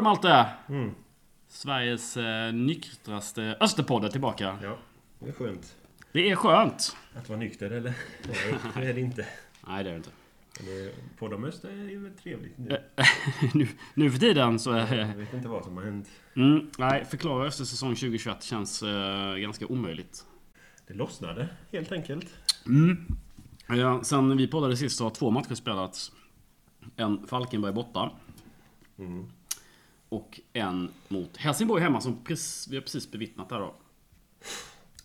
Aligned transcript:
Du 0.00 0.04
Malte? 0.04 0.46
Mm. 0.68 0.94
Sveriges 1.48 2.16
eh, 2.16 2.52
nyktraste 2.52 3.56
Österpodd 3.60 4.04
är 4.04 4.08
tillbaka. 4.08 4.58
Ja, 4.62 4.78
det 5.18 5.28
är 5.28 5.32
skönt. 5.32 5.76
Det 6.12 6.30
är 6.30 6.36
skönt. 6.36 6.96
Att 7.14 7.28
vara 7.28 7.38
nykter 7.38 7.70
eller? 7.70 7.94
Nej, 8.28 8.58
det 8.74 8.90
är 8.90 8.94
det 8.94 9.00
inte. 9.00 9.26
Nej, 9.66 9.84
det 9.84 9.90
är 9.90 9.92
det 9.92 9.96
inte. 9.96 10.10
Podd 11.18 11.34
om 11.34 11.44
Öster 11.44 11.68
är 11.68 11.90
ju 11.90 12.02
väl 12.02 12.12
trevligt 12.12 12.58
nu. 12.58 12.78
nu, 13.54 13.68
nu 13.94 14.10
för 14.10 14.18
tiden 14.18 14.58
så 14.58 14.70
är 14.70 14.96
Jag 14.96 15.16
vet 15.16 15.34
inte 15.34 15.48
vad 15.48 15.64
som 15.64 15.76
har 15.76 15.84
hänt. 15.84 16.08
mm, 16.36 16.70
Nej, 16.78 17.04
förklara 17.04 17.46
efter 17.46 17.64
säsong 17.64 17.94
2021 17.94 18.42
känns 18.42 18.82
eh, 18.82 19.34
ganska 19.34 19.66
omöjligt. 19.66 20.26
Det 20.86 20.94
lossnade 20.94 21.48
helt 21.72 21.92
enkelt. 21.92 22.26
Mm. 22.66 23.06
Ja, 23.68 24.04
sen 24.04 24.36
vi 24.36 24.48
poddade 24.48 24.76
sist 24.76 24.98
så 24.98 25.04
har 25.04 25.10
två 25.10 25.30
matcher 25.30 25.54
spelats. 25.54 26.12
En 26.96 27.26
Falkenberg 27.26 27.72
borta. 27.72 28.10
Mm. 28.98 29.26
Och 30.10 30.40
en 30.52 30.90
mot 31.08 31.36
Helsingborg 31.36 31.82
hemma 31.82 32.00
som 32.00 32.24
precis, 32.24 32.68
vi 32.68 32.76
har 32.76 32.82
precis 32.82 33.10
bevittnat 33.10 33.50
här 33.50 33.58
då. 33.58 33.74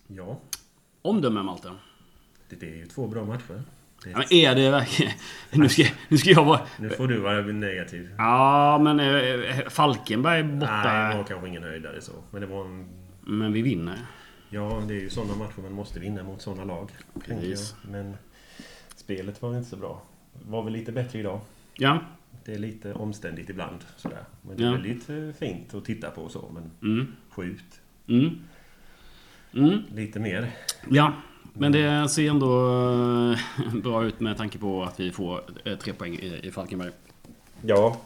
Ja, 0.07 0.39
Omdöme 1.01 1.43
Malte. 1.43 1.71
det 2.49 2.63
är 2.63 2.75
ju 2.75 2.85
två 2.85 3.07
bra 3.07 3.25
matcher. 3.25 3.63
Det 4.03 4.09
Ja, 4.09 4.17
men 4.17 4.34
är 4.34 4.55
det 4.55 4.71
verkligen... 4.71 5.13
Nu 5.51 5.70
ska, 5.70 5.84
nu 6.09 6.17
ska 6.17 6.29
jag 6.29 6.45
vara... 6.45 6.59
Nu 6.79 6.89
får 6.89 7.07
du 7.07 7.20
vara 7.20 7.41
negativ. 7.41 8.15
Ja, 8.17 8.79
men 8.84 8.99
eh, 8.99 9.70
Falkenberg 9.70 10.43
borta... 10.43 10.81
Nej, 10.84 11.12
det 11.12 11.17
var 11.17 11.23
kanske 11.23 11.47
ingen 11.47 11.63
höjdare 11.63 12.01
så. 12.01 12.12
Men 12.31 12.41
det 12.41 12.47
var 12.47 12.65
en... 12.65 12.87
Men 13.21 13.53
vi 13.53 13.62
vinner. 13.62 14.05
Ja, 14.49 14.81
det 14.87 14.93
är 14.93 14.99
ju 14.99 15.09
sådana 15.09 15.35
matcher 15.35 15.62
man 15.62 15.71
måste 15.71 15.99
vinna 15.99 16.23
mot 16.23 16.41
sådana 16.41 16.63
lag. 16.63 16.91
Precis. 17.25 17.75
Men 17.81 18.17
spelet 18.95 19.41
var 19.41 19.57
inte 19.57 19.69
så 19.69 19.77
bra. 19.77 20.01
Var 20.34 20.63
väl 20.63 20.73
lite 20.73 20.91
bättre 20.91 21.19
idag. 21.19 21.40
Ja. 21.73 21.99
Det 22.46 22.54
är 22.54 22.60
lite 22.60 22.93
omständigt 22.93 23.49
ibland. 23.49 23.79
Sådär. 23.98 24.24
Men 24.41 24.57
det 24.57 24.63
är 24.63 24.68
Ja. 24.68 24.71
väldigt 24.71 25.10
eh, 25.10 25.29
fint 25.40 25.74
att 25.74 25.85
titta 25.85 26.10
på 26.12 26.21
och 26.21 26.32
så. 26.32 26.52
Men 26.54 26.91
Mm. 26.91 27.07
skjut 27.29 27.82
Mm. 28.07 28.35
Mm. 29.54 29.79
lite 29.93 30.20
mer. 30.20 30.52
Ja. 30.91 31.13
Men 31.54 31.71
det 31.71 32.10
ser 32.10 32.29
ändå 32.29 32.70
eh, 33.62 33.74
bra 33.84 34.05
ut 34.05 34.20
med 34.20 34.37
tanke 34.37 34.57
på 34.57 34.84
att 34.84 34.99
vi 34.99 35.12
får 35.12 35.41
eh, 35.65 35.77
tre 35.77 35.93
poäng 35.93 36.13
i, 36.15 36.40
i 36.43 36.52
Falkenberg. 36.52 36.91
Ja, 37.62 38.02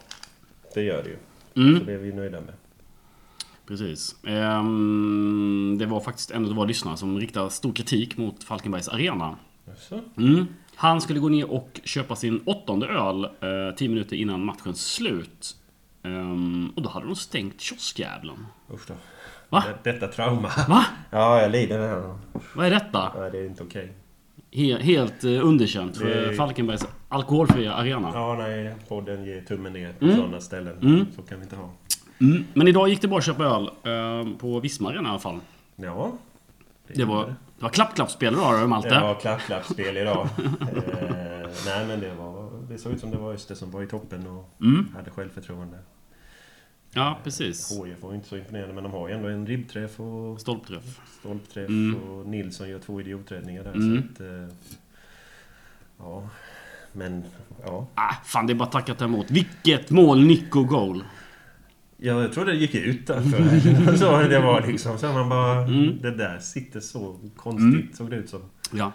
det 0.74 0.82
gör 0.84 1.04
det 1.04 1.10
ju. 1.10 1.18
Mm. 1.68 1.80
Så 1.80 1.86
det 1.86 1.94
är 1.94 1.98
vi 1.98 2.12
nöjda 2.14 2.42
med. 2.42 2.54
Precis. 3.68 4.16
Ehm, 4.26 5.76
det 5.80 5.86
var 5.86 6.00
faktiskt 6.00 6.32
en 6.32 6.46
av 6.46 6.56
våra 6.56 6.66
lyssnare 6.68 6.98
som 6.98 7.20
riktade 7.20 7.50
stor 7.50 7.74
kritik 7.74 8.18
mot 8.18 8.44
Falkenbergs 8.44 8.90
arena. 8.90 9.36
Jaså? 9.66 10.02
Mm. 10.18 10.46
Han 10.82 11.02
skulle 11.02 11.20
gå 11.20 11.30
ner 11.30 11.52
och 11.52 11.80
köpa 11.84 12.16
sin 12.16 12.42
åttonde 12.46 12.88
öl 12.88 13.24
eh, 13.26 13.76
tio 13.78 13.90
minuter 13.90 14.16
innan 14.16 14.46
matchens 14.46 14.86
slut. 14.94 15.56
Ehm, 16.04 16.72
och 16.76 16.82
då 16.82 16.90
hade 16.90 17.06
de 17.06 17.16
stängt 17.16 17.62
kioskjäveln. 17.62 18.46
Usch 18.74 18.88
då. 18.88 18.94
Va? 19.50 19.64
Det- 19.84 19.92
Detta 19.92 20.08
trauma. 20.08 20.50
Va? 20.68 20.86
Ja, 21.12 21.42
jag 21.42 21.52
lider 21.52 21.80
här. 21.88 22.16
Vad 22.56 22.66
är 22.66 22.70
detta? 22.72 23.12
Nej, 23.20 23.32
det 23.32 23.38
är 23.38 23.46
inte 23.46 23.64
okej. 23.64 23.94
He 24.52 24.78
helt 24.82 25.24
eh, 25.24 25.46
underkänt 25.46 25.98
för 25.98 26.06
Det- 26.06 26.34
Falkenbergs 26.36 26.88
alkoholfria 27.10 27.74
arena. 27.74 28.12
Ja, 28.14 28.36
nej. 28.40 28.76
Podden 28.88 29.26
ger 29.26 29.42
tummen 29.42 29.74
ner 29.74 29.94
på 29.94 30.06
Mm. 30.06 30.18
sådana 30.18 30.42
ställen. 30.42 30.78
Mm. 30.82 31.06
Så 31.16 31.22
kan 31.22 31.38
vi 31.40 31.44
inte 31.44 31.56
ha. 31.56 31.70
Mm. 32.22 32.44
Men 32.54 32.68
idag 32.68 32.90
gick 32.90 33.02
det 33.02 33.08
bra 33.08 33.18
att 33.18 33.26
köpa 33.26 33.44
öl. 33.44 33.70
eh, 33.84 34.38
på 34.38 34.60
Visma 34.60 34.90
arena 34.90 35.08
i 35.08 35.12
alla 35.12 35.20
fall. 35.20 35.40
Ja. 35.76 36.12
Det 36.94 37.04
var, 37.04 37.36
det 37.60 37.64
var 37.64 37.70
klapp-klapp-spel 37.70 38.34
idag 38.34 38.60
då, 38.62 38.68
Malte. 38.68 38.90
Det 38.90 39.00
var 39.02 39.16
klapp-klapp-spel 39.16 39.98
idag. 39.98 40.28
eh, 40.38 41.50
nej, 41.66 41.88
men 41.88 42.00
det 42.00 42.14
var... 42.14 42.50
Det 42.70 42.78
såg 42.78 42.92
ut 42.94 43.00
som 43.00 43.12
det 43.12 43.18
var 43.18 43.34
Öster 43.34 43.56
som 43.56 43.72
var 43.72 43.84
i 43.84 43.88
toppen 43.88 44.28
och 44.28 44.50
Mm. 44.62 44.88
hade 44.96 45.12
självförtroende. 45.12 45.80
Ja, 46.94 47.18
precis. 47.24 47.72
HIF 47.72 48.02
var 48.04 48.10
ju 48.12 48.16
inte 48.16 48.28
så 48.30 48.38
imponerande, 48.38 48.74
men 48.74 48.84
de 48.84 48.94
har 48.94 49.08
ju 49.08 49.14
ändå 49.16 49.28
en 49.28 49.48
ribbträff 49.48 50.00
och 50.00 50.42
Stolpträff. 50.42 51.00
stolpträff 51.20 51.70
Mm. 51.70 51.96
och 52.04 52.26
Nilsson 52.26 52.70
gör 52.70 52.80
två 52.80 53.02
idioträddningar 53.02 53.64
där. 53.64 53.72
Mm. 53.74 54.04
Så 54.04 54.14
att, 54.14 54.30
eh, 54.30 54.56
ja, 55.98 56.30
men 56.94 57.24
ja. 57.66 57.88
Ah, 57.96 58.14
fan, 58.26 58.48
det 58.48 58.54
är 58.54 58.56
bara 58.56 58.64
att 58.66 58.72
tacka 58.72 58.96
ta 58.96 59.06
emot. 59.06 59.32
Vilket 59.32 59.90
mål, 59.90 60.22
Nico 60.26 60.64
goal. 60.64 61.04
Ja, 62.02 62.22
jag 62.22 62.34
tror 62.34 62.46
det 62.46 62.56
gick 62.56 62.76
ut 62.76 63.08
därför. 63.08 63.98
så 63.98 64.22
det 64.22 64.40
var 64.40 64.62
liksom 64.68 64.98
så 64.98 65.14
man 65.14 65.30
bara... 65.30 65.64
Mm. 65.64 66.02
Det 66.02 66.12
där 66.12 66.40
sitter 66.40 66.80
så 66.80 67.20
konstigt, 67.36 67.64
Mm. 67.84 67.94
såg 67.94 68.10
det 68.10 68.16
ut 68.16 68.30
som. 68.30 68.42
Ja. 68.74 68.92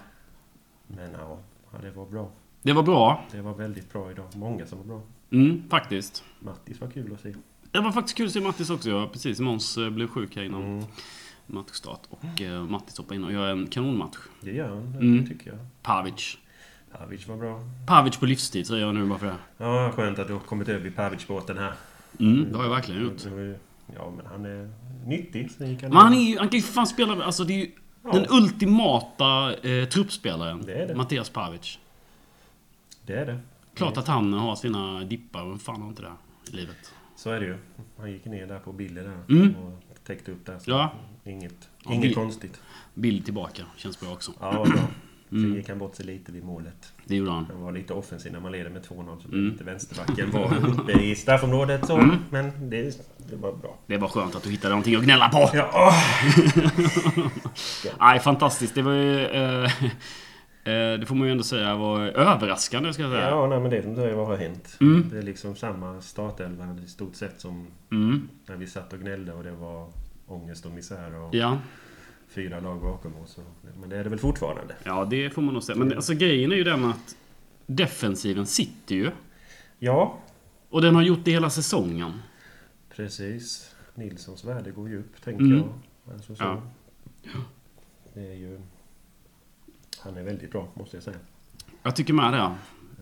Men 0.86 1.12
ja, 1.12 1.38
det 1.82 1.90
var 1.90 2.06
bra. 2.06 2.30
Det 2.62 2.72
var 2.72 2.82
bra. 2.82 3.24
Det 3.32 3.40
var 3.42 3.54
väldigt 3.54 3.92
bra 3.92 4.10
idag. 4.10 4.26
Många 4.34 4.66
som 4.66 4.78
var 4.78 4.84
bra. 4.84 5.02
Mm, 5.30 5.62
faktiskt. 5.70 6.24
Mattis 6.40 6.80
var 6.80 6.88
kul 6.90 7.12
att 7.14 7.20
se. 7.20 7.34
Det 7.70 7.80
var 7.80 7.92
faktiskt 7.92 8.16
kul 8.16 8.26
att 8.26 8.32
se 8.32 8.40
Mattis 8.40 8.70
också. 8.70 8.90
Ja, 8.90 9.08
precis. 9.12 9.40
Måns 9.40 9.78
eh, 9.78 9.90
blev 9.90 10.06
sjuk 10.08 10.36
här 10.36 10.42
innan 10.42 10.62
Mm. 10.62 10.84
matchstart. 11.46 12.00
Och 12.10 12.42
eh, 12.42 12.62
Mattis 12.64 12.98
hoppade 12.98 13.16
in 13.16 13.24
och 13.24 13.32
gör 13.32 13.48
en 13.48 13.66
kanonmatch. 13.66 14.16
Det 14.40 14.52
gör 14.52 14.68
han, 14.68 14.92
det 14.92 14.98
Mm. 14.98 15.26
tycker 15.26 15.50
jag. 15.50 15.58
Pavic. 15.82 16.38
Pavic 16.98 17.28
var 17.28 17.36
bra. 17.36 17.60
Pavic 17.86 18.16
på 18.16 18.26
livstid 18.26 18.66
säger 18.66 18.86
jag 18.86 18.94
nu 18.94 19.06
bara 19.06 19.18
för 19.18 19.26
det. 19.26 19.36
Ja, 19.58 19.92
skönt 19.96 20.18
att 20.18 20.26
du 20.26 20.32
har 20.32 20.40
kommit 20.40 20.68
över 20.68 20.86
i 20.86 20.90
Pavic-båten 20.90 21.58
här. 21.58 21.72
Mm, 22.20 22.52
det 22.52 22.56
har 22.56 22.64
jag 22.64 22.70
verkligen 22.70 23.02
gjort. 23.02 23.22
Ja, 23.94 24.12
men 24.16 24.26
han 24.26 24.44
är 24.44 24.70
nyttig. 25.06 25.50
Sen 25.50 25.70
gick 25.70 25.82
han 25.82 25.90
Men 25.90 25.98
han, 26.02 26.14
är 26.14 26.18
ju, 26.20 26.38
han 26.38 26.48
kan 26.48 26.58
ju 26.58 26.62
fan 26.66 26.86
spela... 26.86 27.24
Alltså 27.24 27.44
det 27.44 27.52
är 27.52 27.58
ju 27.58 27.70
Ja. 28.06 28.12
den 28.12 28.26
ultimata 28.30 29.54
eh, 29.68 29.88
truppspelaren. 29.88 30.62
Det 30.66 30.74
är 30.74 30.86
det. 30.88 30.94
Mattias 30.94 31.30
Pavic. 31.30 31.78
Det 33.06 33.12
är 33.14 33.26
det. 33.26 33.38
Klart 33.74 33.96
att 33.96 34.08
han 34.08 34.32
har 34.32 34.56
sina 34.56 35.04
dippar. 35.04 35.44
Vem 35.48 35.58
fan 35.58 35.82
har 35.82 35.88
inte 35.88 36.02
det 36.02 36.12
i 36.52 36.56
livet? 36.56 36.92
Så 37.16 37.30
är 37.30 37.40
det 37.40 37.46
ju. 37.46 37.56
Han 37.98 38.12
gick 38.12 38.24
ner 38.24 38.46
där 38.46 38.58
på 38.58 38.72
Billy 38.72 39.00
där. 39.00 39.18
Mm. 39.30 39.56
Och 39.56 40.04
täckte 40.06 40.32
upp 40.32 40.46
där. 40.46 40.58
Så 40.58 40.70
Ja. 40.70 40.92
Inget, 41.24 41.68
Ja, 41.84 41.90
inget 41.92 42.02
Bill- 42.02 42.14
konstigt. 42.14 42.60
Bild 42.94 43.24
tillbaka. 43.24 43.62
Känns 43.76 44.00
bra 44.00 44.12
också. 44.12 44.32
Ja, 44.40 44.52
vad 44.58 44.68
bra. 44.70 44.80
Sen 45.28 45.38
Mm. 45.44 45.56
gick 45.56 45.68
han 45.68 45.78
bort 45.78 45.96
sig 45.96 46.06
lite 46.06 46.32
vid 46.32 46.44
målet. 46.44 46.92
Det 47.04 47.16
gjorde 47.16 47.30
han. 47.30 47.46
Han 47.52 47.62
var 47.62 47.72
lite 47.72 47.92
offensiv 47.94 48.32
när 48.32 48.40
man 48.40 48.52
leder 48.52 48.70
med 48.70 48.82
2-0. 48.82 49.22
Så 49.22 49.28
Mm. 49.28 49.46
inte 49.46 49.64
vänsterbacken 49.64 50.30
var 50.30 50.68
uppe 50.80 50.92
i 50.92 51.14
straffområdet 51.14 51.86
så. 51.86 51.96
Mm. 51.96 52.16
Men 52.30 52.70
det, 52.70 52.82
det 53.30 53.36
var 53.36 53.52
bra. 53.52 53.78
Det 53.86 53.96
var 53.96 54.08
skönt 54.08 54.34
att 54.36 54.42
du 54.42 54.50
hittade 54.50 54.68
någonting 54.74 54.96
att 54.96 55.04
gnälla 55.04 55.28
på. 55.28 55.50
Ja. 55.54 55.92
Nej, 58.00 58.20
fantastiskt. 58.20 58.74
Det 58.74 58.82
var 58.82 58.92
ju... 58.92 59.26
Eh, 59.26 59.64
eh, 60.64 60.98
det 60.98 61.06
får 61.06 61.14
man 61.14 61.26
ju 61.26 61.32
ändå 61.32 61.44
säga 61.44 61.76
var 61.76 62.00
överraskande, 62.00 62.92
ska 62.92 63.02
jag 63.02 63.12
säga. 63.12 63.30
ja 63.30 63.46
nej, 63.46 63.60
men 63.60 63.70
det 63.70 63.82
som 63.82 63.94
säger 63.96 64.14
vad 64.14 64.26
har 64.26 64.36
hänt. 64.36 64.76
Mm. 64.80 65.08
Det 65.12 65.18
är 65.18 65.22
liksom 65.22 65.56
samma 65.56 66.00
startelva 66.00 66.76
i 66.84 66.88
stort 66.88 67.14
sett 67.14 67.40
som 67.40 67.66
Mm. 67.92 68.28
när 68.48 68.56
vi 68.56 68.66
satt 68.66 68.92
och 68.92 68.98
gnällde 68.98 69.32
och 69.32 69.44
det 69.44 69.52
var 69.52 69.88
ångest 70.26 70.66
och 70.66 70.72
misär 70.72 71.14
och 71.14 71.34
Ja. 71.34 71.58
Fyra 72.34 72.60
lag 72.60 72.80
bakom 72.80 73.16
oss. 73.16 73.38
Men 73.80 73.88
det 73.88 73.96
är 73.96 74.04
det 74.04 74.10
väl 74.10 74.18
fortfarande. 74.18 74.74
ja, 74.84 75.04
det 75.04 75.30
får 75.30 75.42
man 75.42 75.54
nog 75.54 75.62
säga. 75.62 75.78
Men 75.78 75.92
alltså, 75.96 76.14
grejen 76.14 76.52
är 76.52 76.56
ju 76.56 76.64
den 76.64 76.84
att 76.84 77.16
defensiven 77.66 78.46
sitter 78.46 78.94
ju. 78.94 79.10
Ja, 79.78 80.18
Och 80.68 80.82
den 80.82 80.94
har 80.94 81.02
gjort 81.02 81.24
det 81.24 81.30
hela 81.30 81.50
säsongen. 81.50 82.12
precis. 82.96 83.74
Nilssons 83.94 84.44
värde 84.44 84.70
går 84.70 84.88
ju 84.88 84.98
upp, 84.98 85.22
tänker 85.24 85.44
Mm. 85.44 85.58
jag. 85.58 86.14
Alltså, 86.14 86.34
så. 86.34 86.42
Ja. 86.42 86.62
Det 88.14 88.20
är 88.20 88.34
ju... 88.34 88.60
Han 89.98 90.16
är 90.16 90.22
väldigt 90.22 90.50
bra, 90.52 90.68
måste 90.74 90.96
jag 90.96 91.02
säga. 91.04 91.16
Jag 91.82 91.96
tycker 91.96 92.12
med 92.14 92.32
det. 92.32 92.38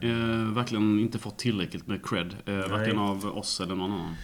Eh, 0.08 0.52
verkligen 0.54 0.98
inte 1.00 1.18
fått 1.18 1.38
tillräckligt 1.38 1.86
med 1.86 2.06
cred. 2.06 2.36
Eh, 2.46 2.54
varken 2.70 2.98
av 2.98 3.26
oss 3.38 3.60
eller 3.60 3.74
någon 3.74 3.92
annan. 3.92 4.14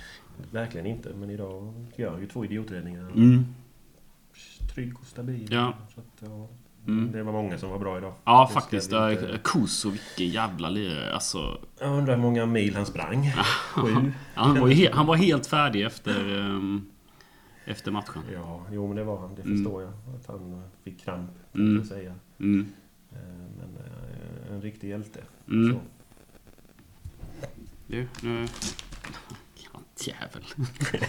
Verkligen 0.53 0.87
inte, 0.87 1.15
men 1.15 1.31
idag 1.31 1.87
gör 1.97 2.19
ju 2.19 2.27
två 2.27 2.45
idioträddningar. 2.45 3.11
Mm. 3.11 3.45
Trygg 4.75 4.95
och 5.01 5.07
stabil. 5.07 5.49
Ja. 5.53 5.75
Så 5.95 6.01
att, 6.01 6.07
ja. 6.31 6.49
Mm. 6.87 7.13
Det 7.13 7.23
var 7.23 7.33
många 7.33 7.59
som 7.59 7.71
var 7.71 7.79
bra 7.79 7.99
idag. 7.99 8.15
Ja, 8.25 8.47
ska 8.51 8.61
faktiskt. 8.61 8.93
Inte... 8.93 9.41
Kuso, 9.45 9.91
vilken 9.91 10.29
jävla 10.29 10.69
lirare. 10.71 11.15
Alltså, 11.15 11.61
Jag 11.81 11.99
undrar 11.99 12.15
hur 12.17 12.23
många 12.23 12.47
mil 12.47 12.77
han 12.77 12.87
sprang. 12.87 13.33
Sju? 13.75 14.13
han, 14.35 14.61
var 14.61 14.69
he- 14.69 14.93
han 14.93 15.07
var 15.07 15.17
helt 15.17 15.47
färdig 15.47 15.83
efter, 15.87 16.39
ehm, 16.41 16.87
efter 17.65 17.91
matchen. 17.91 18.23
Ja, 18.33 18.63
jo 18.73 18.87
men 18.87 18.97
det 18.97 19.05
var 19.05 19.19
han. 19.19 19.35
Det 19.35 19.43
Mm. 19.43 19.57
förstår 19.57 19.83
jag. 19.83 19.93
Att 20.21 20.27
han 20.27 20.63
fick 20.85 21.01
kramp, 21.01 21.31
Mm. 21.55 21.81
att 21.81 21.87
säga. 21.87 22.15
Mm. 22.41 22.67
Eh, 23.13 23.19
Men 23.59 23.77
eh, 23.77 24.55
en 24.55 24.63
riktig 24.63 24.89
hjälte. 24.89 25.21
Mm. 25.51 25.73
Så. 25.75 25.81
Du, 27.87 28.09
nu... 28.23 28.47
Jävel. 30.07 30.45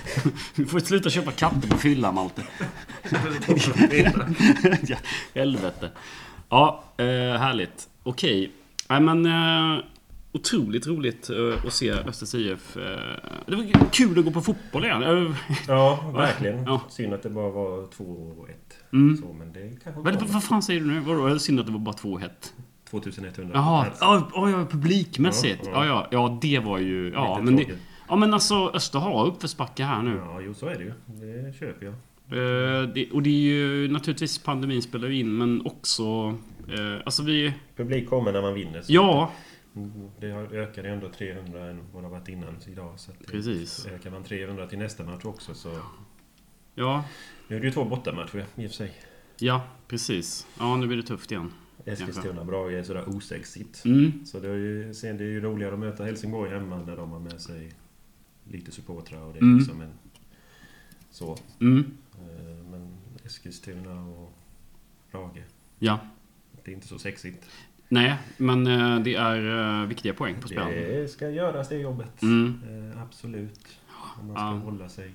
Du 0.55 0.65
får 0.65 0.79
sluta 0.79 1.09
köpa 1.09 1.31
katter 1.31 1.67
på 1.69 1.77
fyllan, 1.77 2.15
Malte. 2.15 2.43
Ja, 4.87 4.97
Helvete. 5.35 5.91
Ja, 6.49 6.83
eh, 6.97 7.05
härligt. 7.39 7.89
Okej. 8.03 8.51
Nej 8.89 8.99
men... 9.01 9.25
Eh, 9.25 9.83
otroligt 10.31 10.87
roligt 10.87 11.29
eh, 11.29 11.65
att 11.67 11.73
se 11.73 11.91
Östers 11.91 12.35
IF. 12.35 12.73
Det 13.45 13.55
var 13.55 13.89
kul 13.91 14.19
att 14.19 14.25
gå 14.25 14.31
på 14.31 14.41
fotboll 14.41 14.85
igen. 14.85 15.35
Ja, 15.67 16.11
verkligen. 16.15 16.63
Ja. 16.63 16.81
Synd 16.89 17.13
att 17.13 17.23
det 17.23 17.29
bara 17.29 17.49
var 17.49 17.77
2-1. 17.85 17.85
Mm. 18.93 19.17
Så, 19.17 19.33
men 19.33 19.53
det 19.53 19.83
kanske 19.83 20.01
var 20.01 20.33
vad 20.33 20.43
fan 20.43 20.61
säger 20.61 20.79
du 20.79 20.87
nu? 20.87 20.99
Vadå? 20.99 21.39
Synd 21.39 21.59
att 21.59 21.65
det 21.65 21.71
var 21.71 21.79
bara 21.79 21.95
2-1. 21.95 22.29
2100. 22.89 23.51
Jaha, 23.53 23.83
plats. 23.83 23.97
ja, 24.01 24.29
ja, 24.49 24.65
publikmässigt. 24.71 25.61
Ja, 25.65 25.71
Ja, 25.71 25.85
ja. 25.85 26.07
ja, 26.11 26.29
ja, 26.29 26.37
det 26.41 26.59
var 26.59 26.77
ju... 26.77 27.11
Ja, 27.13 27.39
men 27.43 27.55
det. 27.55 27.65
Ja 28.09 28.15
men 28.15 28.33
alltså 28.33 28.71
Öster 28.73 28.99
har 28.99 29.27
uppförsbacke 29.27 29.83
här 29.83 30.01
nu. 30.01 30.15
Ja, 30.15 30.41
jo 30.41 30.53
så 30.53 30.67
är 30.67 30.75
det 30.77 30.83
ju. 30.83 30.93
Det 31.05 31.53
köper 31.53 31.85
jag. 31.85 31.93
Eh, 32.31 32.89
det, 32.89 33.11
och 33.11 33.23
det 33.23 33.29
är 33.29 33.41
ju 33.41 33.87
naturligtvis 33.91 34.37
pandemin 34.43 34.81
spelar 34.81 35.07
ju 35.07 35.19
in 35.19 35.37
men 35.37 35.65
också... 35.65 36.03
Eh, 36.67 37.01
alltså 37.05 37.23
vi... 37.23 37.53
Publik 37.75 38.09
kommer 38.09 38.31
när 38.31 38.41
man 38.41 38.53
vinner. 38.53 38.81
så 38.81 38.93
Ja, 38.93 39.31
Det 40.19 40.27
ökar 40.27 40.83
ändå 40.83 41.09
300 41.09 41.69
än 41.69 41.81
vad 41.93 42.03
det 42.03 42.07
har 42.07 42.15
varit 42.19 42.29
innan 42.29 42.55
idag. 42.67 42.93
Så 42.99 43.11
Precis. 43.27 43.85
Ökar 43.85 44.11
man 44.11 44.23
300 44.23 44.67
till 44.67 44.79
nästa 44.79 45.03
match 45.03 45.25
också 45.25 45.53
så... 45.53 45.69
ja, 46.75 47.03
Nu 47.47 47.55
är 47.55 47.59
det 47.59 47.65
ju 47.65 47.73
två 47.73 47.85
bortamatcher 47.85 48.45
i 48.55 48.65
och 48.65 48.69
för 48.69 48.75
sig. 48.75 48.91
ja 49.39 49.61
precis. 49.87 50.47
Ja 50.59 50.75
nu 50.75 50.87
blir 50.87 50.97
det 50.97 51.03
tufft 51.03 51.31
igen. 51.31 51.53
Eskilstuna 51.85 52.43
bra 52.45 52.71
är 52.71 52.83
sådär 52.83 53.03
osexigt. 53.07 53.85
Mm. 53.85 54.25
Så 54.25 54.39
det 54.39 54.49
är, 54.49 54.55
ju, 54.55 54.93
sen 54.93 55.17
det 55.17 55.23
är 55.23 55.27
ju 55.27 55.41
roligare 55.41 55.73
att 55.73 55.79
möta 55.79 56.03
Helsingborg 56.03 56.51
hemma 56.51 56.77
när 56.77 56.97
de 56.97 57.11
har 57.11 57.19
med 57.19 57.41
sig 57.41 57.73
lite 58.51 58.71
supportrar 58.71 59.21
och 59.21 59.33
det 59.33 59.39
är 59.39 59.43
Mm. 59.43 59.57
liksom 59.57 59.81
en... 59.81 59.93
Så. 61.11 61.37
Mm. 61.61 61.91
Eh, 62.13 62.65
Men 62.71 62.87
Eskilstuna 63.25 64.03
och 64.05 64.33
Rage. 65.11 65.43
Ja. 65.79 65.99
Det 66.65 66.71
är 66.71 66.75
inte 66.75 66.87
så 66.87 66.99
sexigt. 66.99 67.45
Nej, 67.89 68.15
men 68.37 68.67
eh, 68.67 68.99
det 68.99 69.15
är 69.15 69.79
eh, 69.81 69.87
viktiga 69.87 70.13
poäng 70.13 70.35
på 70.41 70.47
spel. 70.47 70.65
Det 70.67 71.11
ska 71.11 71.29
göras 71.29 71.69
det 71.69 71.75
jobbet. 71.77 72.21
Mm. 72.21 72.61
Absolut. 73.03 73.67
Om 74.21 74.27
man 74.27 74.35
ska 74.35 74.43
Ja. 74.45 74.51
hålla 74.71 74.89
sig. 74.89 75.11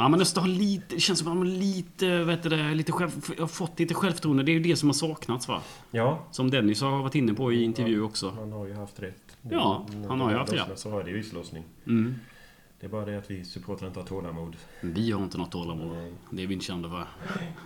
Ja 0.00 0.08
men 0.08 0.20
Öster 0.20 0.40
har 0.40 0.48
lite, 0.48 0.94
det 0.94 1.00
känns 1.00 1.18
som 1.18 1.28
att 1.28 1.36
har 1.38 1.44
lite, 1.44 2.24
vet 2.24 2.42
du 2.42 2.48
det, 2.48 2.74
lite 2.74 2.92
själv, 2.92 3.10
har 3.38 3.46
fått 3.46 3.78
lite 3.78 3.94
självförtroende. 3.94 4.42
Det 4.42 4.50
är 4.50 4.54
ju 4.54 4.60
det 4.60 4.76
som 4.76 4.88
har 4.88 4.94
saknats 4.94 5.48
va? 5.48 5.62
Ja, 5.90 6.26
Som 6.30 6.50
Dennis 6.50 6.80
har 6.80 7.02
varit 7.02 7.14
inne 7.14 7.34
på 7.34 7.52
i 7.52 7.62
intervju 7.62 8.02
också. 8.02 8.30
han 8.30 8.52
har 8.52 8.66
ju 8.66 8.74
haft 8.74 9.00
rätt. 9.02 9.36
Ja, 9.42 9.86
han 10.08 10.20
har 10.20 10.30
ju 10.30 10.36
haft 10.36 10.52
rätt. 10.52 10.78
Så 10.78 10.90
har 10.90 11.04
det 11.04 11.10
ju 11.10 11.18
islossning. 11.20 11.64
Mm. 11.86 12.14
Det 12.80 12.86
är 12.86 12.90
bara 12.90 13.04
det 13.04 13.18
att 13.18 13.30
vi 13.30 13.44
supportrar 13.44 13.88
inte 13.88 14.00
har 14.00 14.06
tålamod. 14.06 14.56
Vi 14.80 15.10
har 15.10 15.22
inte 15.22 15.38
något 15.38 15.52
tålamod. 15.52 15.96
Nej, 15.96 16.12
Det 16.30 16.42
är 16.42 16.46
vi 16.46 16.54
inte 16.54 16.66
kända 16.66 16.88
för. 16.90 17.06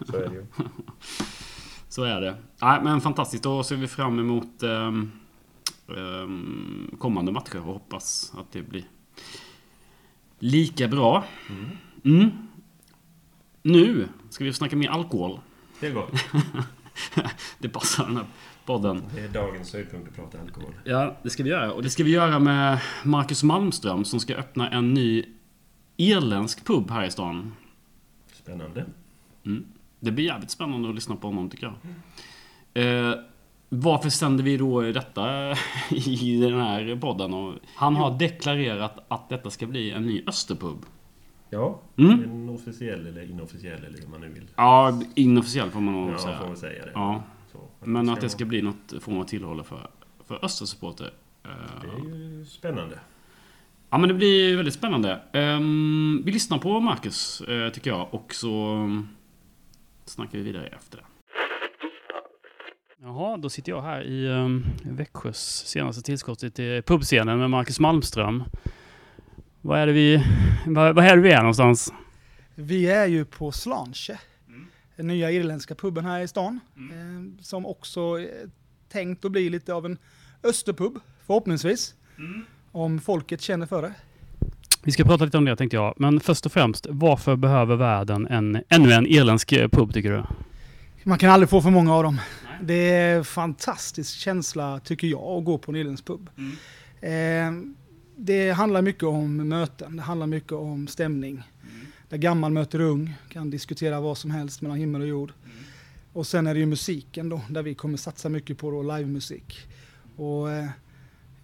Så 0.06 0.16
är 0.16 0.28
det 0.28 0.34
ju. 0.34 0.46
Så 1.88 2.04
är 2.04 2.20
det. 2.20 2.36
Nej 2.60 2.80
men 2.82 3.00
fantastiskt. 3.00 3.42
Då 3.42 3.62
ser 3.62 3.76
vi 3.76 3.88
fram 3.88 4.18
emot 4.18 4.62
ehm, 4.62 5.12
ehm, 5.88 6.96
kommande 6.98 7.32
matcher 7.32 7.56
och 7.58 7.64
hoppas 7.64 8.32
att 8.38 8.52
det 8.52 8.62
blir 8.62 8.84
lika 10.38 10.88
bra. 10.88 11.24
Mm. 11.48 11.68
Mm. 12.04 12.30
Nu 13.62 14.08
ska 14.30 14.44
vi 14.44 14.52
snacka 14.52 14.76
mer 14.76 14.88
alkohol. 14.88 15.40
Det 15.80 15.86
är 15.86 15.94
gott. 15.94 16.12
Det 17.58 17.68
passar 17.68 18.06
den 18.06 18.16
här 18.16 18.26
podden. 18.66 19.02
Det 19.14 19.20
är 19.20 19.28
dagens 19.28 19.72
höjdpunkt 19.72 20.08
att 20.08 20.16
prata 20.16 20.40
alkohol. 20.40 20.74
Ja, 20.84 21.16
det 21.22 21.30
ska 21.30 21.42
vi 21.42 21.50
göra. 21.50 21.72
Och 21.72 21.82
det 21.82 21.90
ska 21.90 22.04
vi 22.04 22.10
göra 22.10 22.38
med 22.38 22.78
Marcus 23.04 23.42
Malmström 23.42 24.04
som 24.04 24.20
ska 24.20 24.34
öppna 24.34 24.70
en 24.70 24.94
ny 24.94 25.24
irländsk 25.96 26.64
pub 26.66 26.90
här 26.90 27.04
i 27.04 27.10
stan. 27.10 27.52
Spännande. 28.32 28.84
Mm. 29.46 29.64
Det 30.00 30.10
blir 30.10 30.24
jävligt 30.24 30.50
spännande 30.50 30.88
att 30.88 30.94
lyssna 30.94 31.16
på 31.16 31.26
honom 31.26 31.50
tycker 31.50 31.66
jag. 31.66 31.74
Eh, 32.84 33.14
varför 33.68 34.10
sänder 34.10 34.44
vi 34.44 34.56
då 34.56 34.80
detta 34.80 35.50
i 35.90 36.40
den 36.40 36.60
här 36.60 36.96
podden? 37.00 37.34
Och 37.34 37.54
han 37.76 37.96
har 37.96 38.18
deklarerat 38.18 39.04
att 39.08 39.28
detta 39.28 39.50
ska 39.50 39.66
bli 39.66 39.90
en 39.90 40.06
ny 40.06 40.24
Österpub. 40.26 40.76
Ja, 41.50 41.80
Mm. 41.96 42.22
en 42.24 42.48
officiell 42.48 43.06
eller 43.06 43.30
inofficiell 43.30 43.84
eller 43.84 43.98
hur 43.98 44.06
man 44.08 44.20
nu 44.20 44.28
vill. 44.28 44.48
Ja, 44.56 45.00
inofficiellt 45.14 45.72
får 45.72 45.80
man 45.80 45.94
nog 45.94 46.10
Ja, 46.10 46.18
säga. 46.18 46.38
får 46.38 46.46
man 46.46 46.56
säga 46.56 46.84
det. 46.84 46.90
Ja, 46.94 47.22
Så, 47.52 47.68
men 47.80 48.08
att 48.08 48.20
det 48.20 48.28
ska 48.28 48.44
bli 48.44 48.62
något 48.62 48.94
form 49.00 49.18
av 49.18 49.24
tillhåll 49.24 49.64
för, 49.64 49.90
för 50.26 50.44
Östersupporter. 50.44 51.12
Eh, 51.44 51.50
Det 51.82 51.88
är 51.88 52.14
ju 52.14 52.44
spännande. 52.44 52.98
Ja 53.90 53.98
men 53.98 54.08
det 54.08 54.14
blir 54.14 54.56
väldigt 54.56 54.74
spännande. 54.74 55.20
Ehm, 55.32 56.22
vi 56.24 56.32
lyssnar 56.32 56.58
på 56.58 56.80
Marcus 56.80 57.40
eh, 57.40 57.68
tycker 57.68 57.90
jag 57.90 58.14
och 58.14 58.34
så 58.34 58.74
um, 58.74 59.08
snackar 60.04 60.38
vi 60.38 60.44
vidare 60.44 60.66
efter 60.66 60.96
det. 60.98 61.04
Jaha, 63.02 63.36
då 63.36 63.50
sitter 63.50 63.72
jag 63.72 63.82
här 63.82 64.02
i 64.02 64.28
um, 64.28 64.64
Växjös 64.84 65.66
senaste 65.66 66.02
tillskott 66.02 66.54
till 66.54 66.82
pubscenen 66.82 67.38
med 67.38 67.50
Marcus 67.50 67.80
Malmström. 67.80 68.44
Vad 69.60 69.78
är 69.78 69.86
det 69.86 69.92
vi... 69.92 70.24
Vad, 70.66 70.94
vad 70.94 71.04
är 71.04 71.16
det 71.16 71.22
vi 71.22 71.32
är 71.32 71.38
någonstans? 71.38 71.92
Vi 72.54 72.90
är 72.90 73.06
ju 73.06 73.24
på 73.24 73.52
Slanche, 73.52 74.18
den 75.02 75.08
nya 75.08 75.30
irländska 75.30 75.74
puben 75.74 76.04
här 76.04 76.20
i 76.20 76.28
stan. 76.28 76.60
Eh, 76.76 77.42
som 77.42 77.66
också 77.66 78.00
är 78.00 78.50
tänkt 78.88 79.24
att 79.24 79.32
bli 79.32 79.50
lite 79.50 79.74
av 79.74 79.86
en 79.86 79.98
österpub, 80.42 80.98
förhoppningsvis. 81.26 81.94
Om 82.72 83.00
folket 83.00 83.40
känner 83.40 83.66
för 83.66 83.82
det. 83.82 83.94
Vi 84.82 84.92
ska 84.92 85.04
prata 85.04 85.24
lite 85.24 85.38
om 85.38 85.44
det 85.44 85.56
tänkte 85.56 85.76
jag. 85.76 85.94
Men 85.96 86.20
först 86.20 86.46
och 86.46 86.52
främst, 86.52 86.86
varför 86.90 87.36
behöver 87.36 87.76
världen 87.76 88.26
en, 88.26 88.62
ännu 88.68 88.92
en 88.92 89.06
irländsk 89.06 89.52
eh, 89.52 89.68
pub 89.68 89.94
tycker 89.94 90.10
du? 90.10 90.24
Man 91.04 91.18
kan 91.18 91.30
aldrig 91.30 91.48
få 91.48 91.62
för 91.62 91.70
många 91.70 91.94
av 91.94 92.02
dem. 92.02 92.20
Det 92.62 92.90
är 92.90 93.16
en 93.16 93.24
fantastisk 93.24 94.18
känsla, 94.18 94.80
tycker 94.80 95.06
jag, 95.06 95.22
att 95.22 95.44
gå 95.44 95.58
på 95.58 95.70
en 95.70 95.76
irländsk 95.76 96.04
pub. 96.04 96.30
Eh, 97.00 97.10
det 98.16 98.50
handlar 98.50 98.82
mycket 98.82 99.02
om 99.02 99.48
möten, 99.48 99.96
det 99.96 100.02
handlar 100.02 100.26
mycket 100.26 100.52
om 100.52 100.86
stämning. 100.86 101.42
Där 102.12 102.18
gammal 102.18 102.52
möter 102.52 102.80
ung, 102.80 103.14
kan 103.28 103.50
diskutera 103.50 104.00
vad 104.00 104.18
som 104.18 104.30
helst 104.30 104.62
mellan 104.62 104.78
himmel 104.78 105.00
och 105.00 105.06
jord. 105.06 105.32
Och 106.12 106.26
sen 106.26 106.46
är 106.46 106.54
det 106.54 106.60
ju 106.60 106.66
musiken 106.66 107.28
då, 107.28 107.40
där 107.48 107.62
vi 107.62 107.74
kommer 107.74 107.96
satsa 107.96 108.28
mycket 108.28 108.58
på 108.58 108.70
då, 108.70 108.82
livemusik. 108.82 109.66
Och 110.16 110.50
eh, 110.50 110.68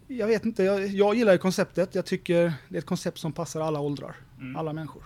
jag 0.06 0.26
vet 0.26 0.44
inte, 0.44 0.62
jag, 0.62 0.86
jag 0.86 1.14
gillar 1.14 1.32
ju 1.32 1.38
konceptet. 1.38 1.94
Jag 1.94 2.06
tycker 2.06 2.52
det 2.68 2.76
är 2.76 2.78
ett 2.78 2.86
koncept 2.86 3.18
som 3.18 3.32
passar 3.32 3.60
alla 3.60 3.80
åldrar, 3.80 4.16
alla 4.56 4.72
människor. 4.72 5.02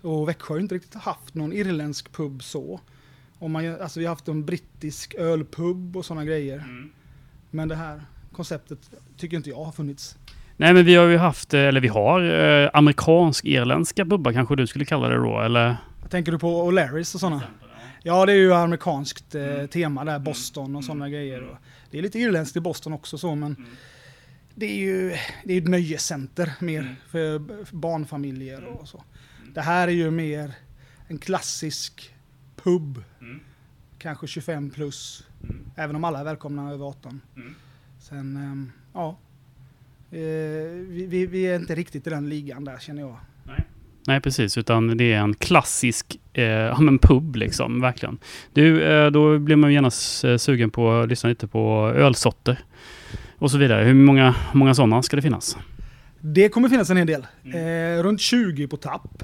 Och 0.00 0.28
Växjö 0.28 0.52
har 0.52 0.56
ju 0.56 0.62
inte 0.62 0.74
riktigt 0.74 0.94
haft 0.94 1.34
någon 1.34 1.52
irländsk 1.52 2.12
pub 2.12 2.42
så. 2.42 2.80
Om 3.38 3.52
man, 3.52 3.80
alltså 3.80 4.00
vi 4.00 4.06
har 4.06 4.14
haft 4.14 4.28
en 4.28 4.44
brittisk 4.44 5.14
ölpub 5.14 5.96
och 5.96 6.04
sådana 6.04 6.24
grejer. 6.24 6.90
Men 7.50 7.68
det 7.68 7.76
här 7.76 8.02
konceptet 8.32 8.90
tycker 9.16 9.36
inte 9.36 9.50
jag 9.50 9.64
har 9.64 9.72
funnits. 9.72 10.16
Nej 10.56 10.74
men 10.74 10.84
vi 10.84 10.94
har 10.94 11.06
ju 11.06 11.16
haft, 11.16 11.54
eh, 11.54 11.60
eller 11.60 11.80
vi 11.80 11.88
har, 11.88 12.20
eh, 12.20 12.70
amerikansk-irländska 12.72 14.04
pubbar 14.04 14.32
kanske 14.32 14.56
du 14.56 14.66
skulle 14.66 14.84
kalla 14.84 15.08
det 15.08 15.16
då, 15.16 15.40
eller? 15.40 15.76
Tänker 16.08 16.32
du 16.32 16.38
på 16.38 16.70
O'Larrys 16.70 17.14
och 17.14 17.20
sådana? 17.20 17.42
Ja, 18.02 18.26
det 18.26 18.32
är 18.32 18.36
ju 18.36 18.54
amerikanskt 18.54 19.34
eh, 19.34 19.66
tema 19.66 20.04
där, 20.04 20.18
Boston 20.18 20.76
och 20.76 20.84
sådana 20.84 21.08
grejer. 21.08 21.42
Och 21.42 21.56
det 21.90 21.98
är 21.98 22.02
lite 22.02 22.18
irländskt 22.18 22.56
i 22.56 22.60
Boston 22.60 22.92
också 22.92 23.18
så, 23.18 23.34
men 23.34 23.66
det 24.54 24.66
är 24.66 24.76
ju 24.76 25.16
det 25.44 25.54
är 25.54 25.58
ett 25.58 25.68
nöjescenter 25.68 26.52
mer 26.60 26.96
för, 27.08 27.64
för 27.64 27.76
barnfamiljer 27.76 28.64
och 28.64 28.88
så. 28.88 29.04
Det 29.54 29.60
här 29.60 29.88
är 29.88 29.92
ju 29.92 30.10
mer 30.10 30.54
en 31.08 31.18
klassisk 31.18 32.14
pub. 32.56 33.02
Kanske 33.98 34.26
25 34.26 34.70
plus. 34.70 35.26
Även 35.76 35.96
om 35.96 36.04
alla 36.04 36.20
är 36.20 36.24
välkomna 36.24 36.72
över 36.72 36.88
18. 36.88 37.20
Sen, 37.98 38.36
ehm, 38.36 38.72
ja. 38.92 39.16
Eh, 40.14 40.20
vi, 40.88 41.06
vi, 41.06 41.26
vi 41.26 41.46
är 41.46 41.56
inte 41.56 41.74
riktigt 41.74 42.06
i 42.06 42.10
den 42.10 42.28
ligan 42.28 42.64
där 42.64 42.78
känner 42.78 43.02
jag. 43.02 43.16
Nej 44.06 44.20
precis, 44.20 44.58
utan 44.58 44.96
det 44.96 45.12
är 45.12 45.18
en 45.18 45.34
klassisk 45.34 46.20
eh, 46.32 46.44
ja, 46.44 46.80
men 46.80 46.98
pub 46.98 47.36
liksom, 47.36 47.80
verkligen. 47.80 48.18
Du, 48.52 48.82
eh, 48.82 49.10
då 49.10 49.38
blir 49.38 49.56
man 49.56 49.72
genast 49.72 50.24
eh, 50.24 50.36
sugen 50.36 50.70
på 50.70 50.92
att 50.92 51.08
lyssna 51.08 51.28
lite 51.28 51.46
på 51.46 51.92
ölsorter 51.96 52.58
och 53.38 53.50
så 53.50 53.58
vidare. 53.58 53.84
Hur 53.84 53.94
många, 53.94 54.34
många 54.52 54.74
sådana 54.74 55.02
ska 55.02 55.16
det 55.16 55.22
finnas? 55.22 55.56
Det 56.20 56.48
kommer 56.48 56.68
finnas 56.68 56.90
en 56.90 56.96
hel 56.96 57.06
del. 57.06 57.26
Eh, 57.44 58.02
runt 58.02 58.20
20 58.20 58.68
på 58.68 58.76
tapp. 58.76 59.22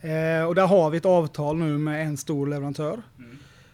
Eh, 0.00 0.46
och 0.46 0.54
där 0.54 0.66
har 0.66 0.90
vi 0.90 0.96
ett 0.96 1.06
avtal 1.06 1.56
nu 1.56 1.78
med 1.78 2.06
en 2.06 2.16
stor 2.16 2.46
leverantör. 2.46 3.02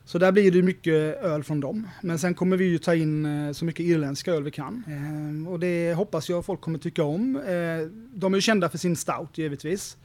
Så 0.04 0.18
där 0.18 0.32
blir 0.32 0.50
det 0.50 0.62
mycket 0.62 1.22
öl 1.22 1.44
från 1.44 1.60
dem. 1.60 1.88
Men 2.00 2.18
sen 2.18 2.34
kommer 2.34 2.56
vi 2.56 2.64
ju 2.64 2.78
ta 2.78 2.94
in 2.94 3.46
eh, 3.46 3.52
så 3.52 3.64
mycket 3.64 3.86
irländska 3.86 4.32
öl 4.32 4.42
vi 4.42 4.50
kan. 4.50 4.84
Eh, 4.88 5.52
och 5.52 5.60
det 5.60 5.94
hoppas 5.94 6.28
jag 6.28 6.44
folk 6.44 6.60
kommer 6.60 6.78
tycka 6.78 7.04
om. 7.04 7.36
Eh, 7.36 7.88
de 8.14 8.34
är 8.34 8.36
ju 8.36 8.40
kända 8.40 8.68
för 8.68 8.78
sin 8.78 8.96
stout 8.96 9.38
givetvis. 9.38 9.96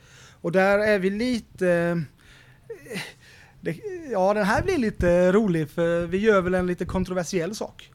Och 0.42 0.51
där 0.51 0.80
är 0.80 1.00
vi 1.00 1.10
lite... 1.10 1.70
Eh, 1.70 3.00
det, 3.62 3.77
ja, 4.12 4.34
den 4.34 4.46
här 4.46 4.63
blir 4.63 4.77
lite 4.77 5.32
rolig 5.32 5.70
för 5.70 6.06
vi 6.06 6.18
gör 6.18 6.42
väl 6.42 6.54
en 6.54 6.68
lite 6.68 6.86
kontroversiell 6.86 7.56
sak. 7.56 7.92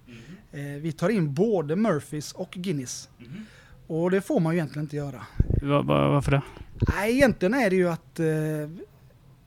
Eh, 0.53 0.61
vi 0.81 0.93
tar 0.93 1.09
in 1.09 1.35
både 1.35 1.77
Murphys 1.77 2.33
och 2.33 2.51
Guinness. 2.51 3.09
Och 3.87 4.11
det 4.11 4.21
får 4.21 4.41
man 4.41 4.53
ju 4.53 4.59
egentligen 4.59 4.85
inte 4.85 4.97
göra. 4.97 5.27
Va, 5.63 5.83
va, 5.83 6.09
varför 6.09 6.31
det? 6.31 6.43
Nej, 6.97 7.13
egentligen 7.13 7.55
är 7.55 7.71
det 7.71 7.77
ju 7.77 7.89
att 7.89 8.21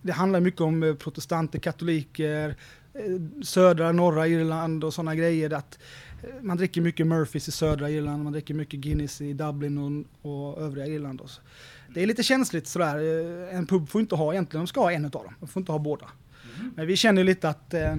det 0.05 0.13
handlar 0.13 0.39
mycket 0.39 0.61
om 0.61 0.83
eh, 0.83 0.93
protestanter, 0.93 1.59
katoliker, 1.59 2.55
eh, 2.93 3.01
södra, 3.43 3.91
norra 3.91 4.27
Irland 4.27 4.83
och 4.83 4.93
sådana 4.93 5.15
grejer. 5.15 5.53
Att 5.53 5.79
eh, 6.23 6.29
man 6.41 6.57
dricker 6.57 6.81
mycket 6.81 7.07
Murphys 7.07 7.47
i 7.47 7.51
södra 7.51 7.89
Irland, 7.89 8.23
man 8.23 8.33
dricker 8.33 8.53
mycket 8.53 8.79
Guinness 8.79 9.21
i 9.21 9.33
Dublin 9.33 10.05
och, 10.21 10.31
och 10.31 10.61
övriga 10.61 10.87
Irland. 10.87 11.21
Och 11.21 11.29
så. 11.29 11.41
Det 11.93 12.03
är 12.03 12.07
lite 12.07 12.23
känsligt 12.23 12.67
sådär. 12.67 12.97
En 13.53 13.67
pub 13.67 13.89
får 13.89 14.01
inte 14.01 14.15
ha 14.15 14.33
egentligen, 14.33 14.61
de 14.65 14.67
ska 14.67 14.79
ha 14.79 14.91
en 14.91 15.05
utav 15.05 15.23
dem. 15.23 15.33
De 15.39 15.47
får 15.47 15.61
inte 15.61 15.71
ha 15.71 15.79
båda. 15.79 16.05
Men 16.75 16.87
vi 16.87 16.95
känner 16.95 17.23
lite 17.23 17.49
att 17.49 17.73
eh, 17.73 17.95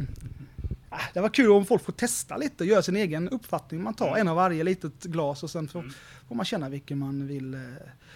det 1.15 1.21
var 1.21 1.29
kul 1.29 1.51
om 1.51 1.65
folk 1.67 1.85
får 1.85 1.93
testa 1.93 2.37
lite 2.37 2.65
och 2.65 2.69
göra 2.69 2.83
sin 2.83 2.97
egen 2.97 3.29
uppfattning. 3.29 3.83
Man 3.83 3.95
tar 3.95 4.17
en 4.17 4.29
av 4.29 4.37
varje 4.37 4.65
litet 4.65 5.03
glas 5.05 5.43
och 5.43 5.51
sen 5.51 5.69
får, 5.69 5.81
Mm. 5.81 5.93
får 6.29 6.35
man 6.35 6.45
känna 6.47 6.69
vilken 6.69 6.99
man 6.99 7.27
vill, 7.27 7.55
eh, 7.55 7.61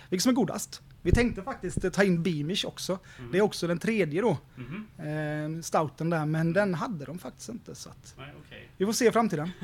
vilken 0.08 0.22
som 0.22 0.30
är 0.30 0.34
godast. 0.34 0.82
Vi 1.02 1.12
tänkte 1.12 1.42
faktiskt 1.42 1.84
eh, 1.84 1.90
ta 1.90 2.04
in 2.04 2.22
Beamish 2.22 2.64
också. 2.66 2.99
Mm. 3.18 3.32
Det 3.32 3.38
är 3.38 3.42
också 3.42 3.66
den 3.66 3.78
tredje 3.78 4.20
då, 4.22 4.38
Mhm. 4.56 5.56
eh, 5.56 5.62
stouten 5.62 6.10
där, 6.10 6.26
men 6.26 6.52
den 6.52 6.75
hade 6.75 7.04
de 7.04 7.18
faktiskt 7.18 7.49
inte. 7.49 7.75
Så 7.75 7.88
att 7.90 8.14
Nej, 8.18 8.32
okej. 8.46 8.68
vi 8.76 8.87
får 8.87 8.92
se 8.92 9.08
i 9.08 9.10
framtiden. 9.12 9.50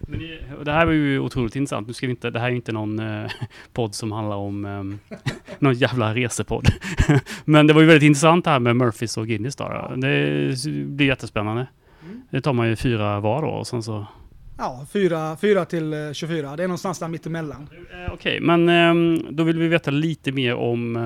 Men 0.00 0.20
det, 0.20 0.64
det 0.64 0.72
här 0.72 0.86
var 0.86 0.92
ju 0.92 1.18
otroligt 1.18 1.56
intressant. 1.56 1.86
Nu 1.86 1.92
ska 1.92 2.06
vi 2.06 2.10
inte, 2.10 2.30
det 2.30 2.38
här 2.40 2.46
är 2.46 2.50
ju 2.50 2.56
inte 2.56 2.72
någon 2.72 2.98
eh, 2.98 3.30
podd 3.72 3.94
som 3.94 4.12
handlar 4.12 4.36
om 4.36 4.64
eh, 4.64 5.16
någon 5.58 5.74
jävla 5.74 6.14
resepodd. 6.14 6.68
Men 7.44 7.66
det 7.66 7.72
var 7.72 7.80
ju 7.80 7.86
väldigt 7.86 8.06
intressant 8.06 8.44
det 8.44 8.50
här 8.50 8.58
med 8.60 8.76
Murphys 8.76 9.16
och 9.16 9.26
Guinness 9.26 9.56
då. 9.56 9.92
Det 9.96 10.56
blir 10.86 11.06
jättespännande. 11.06 11.66
Mm. 12.30 12.38
Det 12.38 12.40
tar 12.40 12.52
man 12.52 12.68
ju 12.68 12.76
fyra 12.76 13.20
var 13.20 13.42
då 13.42 13.48
och 13.48 13.66
sen 13.66 13.82
så... 13.82 14.06
Ja, 14.58 14.86
4, 14.92 15.36
4 15.36 15.64
till 15.64 15.92
eh, 15.92 16.12
24, 16.12 16.56
det 16.56 16.62
är 16.62 16.68
någonstans 16.68 16.98
där 16.98 17.08
mittemellan. 17.08 17.68
Eh, 18.06 18.12
Okej, 18.12 18.40
men 18.40 18.68
eh, 18.68 19.22
då 19.30 19.44
vill 19.44 19.58
vi 19.58 19.68
veta 19.68 19.90
lite 19.90 20.32
mer 20.32 20.54
om 20.54 20.96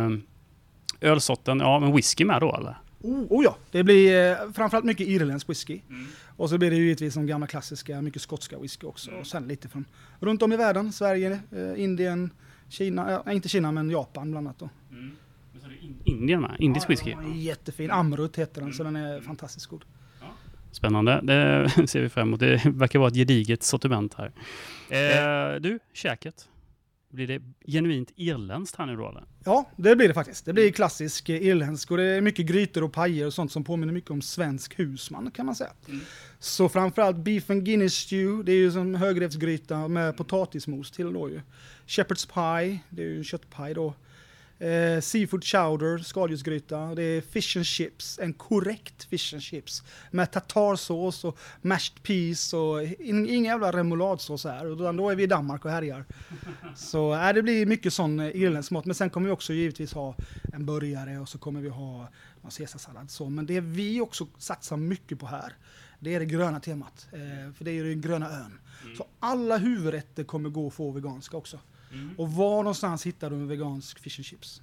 eh, 1.00 1.09
ölsorten. 1.11 1.61
Ja, 1.61 1.79
men 1.81 1.95
whisky 1.97 2.25
med 2.25 2.41
då 2.41 2.57
eller? 2.57 2.76
Oh, 3.00 3.23
oh 3.31 3.45
ja, 3.45 3.57
det 3.71 3.85
blir 3.85 4.31
eh, 4.31 4.37
framförallt 4.55 4.85
mycket 4.85 5.07
irländsk 5.09 5.49
whisky. 5.50 5.81
Mm. 5.88 6.07
Och 6.37 6.50
så 6.50 6.59
blir 6.59 6.71
det 6.71 6.76
ju 6.76 6.83
givetvis 6.85 7.14
de 7.14 7.26
gamla 7.26 7.47
klassiska, 7.47 8.02
mycket 8.02 8.23
skotska 8.23 8.59
whisky 8.59 8.87
också. 8.87 9.11
Och 9.11 9.26
sen 9.26 9.49
lite 9.49 9.69
från 9.69 9.85
runt 10.21 10.43
om 10.43 10.52
i 10.52 10.57
världen, 10.57 10.93
Sverige, 10.93 11.41
eh, 11.52 11.83
Indien, 11.85 12.31
Kina, 12.69 13.23
ja, 13.26 13.33
inte 13.33 13.49
Kina 13.49 13.73
men 13.73 13.91
Japan 13.91 14.31
bland 14.31 14.47
annat 14.47 14.59
då. 14.59 14.69
Men 14.91 15.61
så 15.61 15.67
är 15.67 15.71
det 15.71 15.87
in- 15.87 16.02
Indien 16.21 16.41
med? 16.41 16.57
Indisk 16.59 16.91
whisky? 16.91 17.11
Ja, 17.11 17.19
ja, 17.23 17.35
jättefin, 17.35 17.91
Amrut 17.91 18.38
heter 18.38 18.61
den, 18.61 18.73
så 18.73 18.83
den 18.85 18.97
är 18.97 19.21
fantastiskt 19.21 19.67
god. 19.67 19.85
Spännande. 20.73 21.21
Det 21.23 21.71
ser 21.88 22.00
vi 22.00 22.09
fram 22.09 22.29
emot. 22.29 22.41
Det 22.41 22.61
verkar 22.64 22.99
vara 22.99 23.09
ett 23.09 23.14
gediget 23.14 23.62
sortiment 23.62 24.14
här. 24.14 24.33
Eh, 24.88 25.61
du, 25.61 25.79
käket. 25.93 26.49
Blir 27.11 27.26
det 27.26 27.43
genuint 27.67 28.12
irländskt 28.17 28.79
här 28.79 28.87
nu 28.87 28.97
då 28.97 29.09
eller? 29.09 29.25
Ja, 29.45 29.71
det 29.76 29.97
blir 29.97 30.09
det 30.09 30.14
faktiskt. 30.14 30.45
Det 30.45 30.52
blir 30.52 30.73
klassisk 30.73 31.29
eh, 31.29 31.43
irländsk 31.43 31.91
och 31.91 31.97
det 31.97 32.05
är 32.05 32.21
mycket 32.21 32.47
grytor 32.47 32.85
och 32.85 32.93
pajer 32.93 33.26
och 33.26 33.35
sånt 33.35 33.52
som 33.52 33.64
påminner 33.64 33.93
mycket 33.93 34.11
om 34.11 34.23
svensk 34.23 34.79
husman 34.79 35.31
kan 35.31 35.47
man 35.47 35.55
säga. 35.55 35.71
Mm. 35.88 36.00
Så 36.38 36.69
framförallt 36.69 37.17
beef 37.17 37.50
and 37.50 37.64
guinness 37.64 37.95
stew, 37.95 38.43
det 38.45 38.52
är 38.52 38.57
ju 38.57 38.73
som 38.73 38.95
högrättsgryta 38.95 39.88
med 39.88 40.17
potatismos 40.17 40.91
till 40.91 41.12
då 41.12 41.31
ju. 41.31 41.41
Shepherd's 41.87 42.29
pie, 42.35 42.79
det 42.88 43.02
är 43.02 43.07
ju 43.07 43.17
en 43.17 43.25
köttpaj 43.25 43.75
då. 43.75 43.95
Eh, 44.62 45.00
seafood 45.00 45.45
chowder, 45.45 45.99
skaldjursgryta. 45.99 46.95
Det 46.95 47.02
är 47.02 47.21
fish 47.21 47.57
and 47.57 47.66
chips, 47.66 48.19
en 48.19 48.33
korrekt 48.33 49.04
fish 49.04 49.35
and 49.35 49.42
chips. 49.42 49.83
Med 50.11 50.31
tartarsås 50.31 51.25
och 51.25 51.38
mashed 51.62 52.02
peas 52.02 52.52
och 52.54 52.83
in, 52.83 53.28
ingen 53.28 53.45
jävla 53.45 53.73
remouladsås 53.73 54.45
här. 54.45 54.73
Utan 54.73 54.97
då 54.97 55.11
är 55.11 55.16
vi 55.16 55.23
i 55.23 55.26
Danmark 55.26 55.64
och 55.64 55.71
härjar. 55.71 56.04
Så 56.76 57.14
äh, 57.14 57.33
det 57.33 57.42
blir 57.42 57.66
mycket 57.66 57.92
sån 57.92 58.21
eh, 58.21 58.37
irländsk 58.37 58.71
mat. 58.71 58.85
Men 58.85 58.95
sen 58.95 59.11
kommer 59.11 59.26
vi 59.26 59.33
också 59.33 59.52
givetvis 59.52 59.92
ha 59.92 60.16
en 60.52 60.66
burgare 60.66 61.19
och 61.19 61.28
så 61.28 61.38
kommer 61.38 61.61
vi 61.61 61.69
ha 61.69 62.09
någon 62.42 62.50
caesarsallad. 62.50 63.11
Så. 63.11 63.28
Men 63.28 63.47
det 63.47 63.61
vi 63.61 64.00
också 64.00 64.26
satsar 64.38 64.76
mycket 64.76 65.19
på 65.19 65.26
här, 65.26 65.52
det 66.00 66.14
är 66.14 66.21
det 66.21 66.26
gröna 66.26 66.61
temat. 66.61 67.09
Eh, 67.12 67.52
för 67.54 67.64
det 67.64 67.71
är 67.71 67.75
ju 67.75 67.88
den 67.88 68.00
gröna 68.00 68.31
ön. 68.31 68.59
Så 68.97 69.07
alla 69.21 69.57
huvudrätter 69.57 70.25
kommer 70.25 70.49
gå 70.49 70.66
att 70.66 70.75
få 70.75 70.90
veganska 70.90 71.37
också. 71.37 71.59
Och 72.16 72.32
var 72.32 72.56
någonstans 72.56 73.06
hittar 73.06 73.30
du 73.30 73.37
en 73.37 73.49
vegansk 73.49 73.99
fish 73.99 74.18
and 74.18 74.25
chips? 74.25 74.62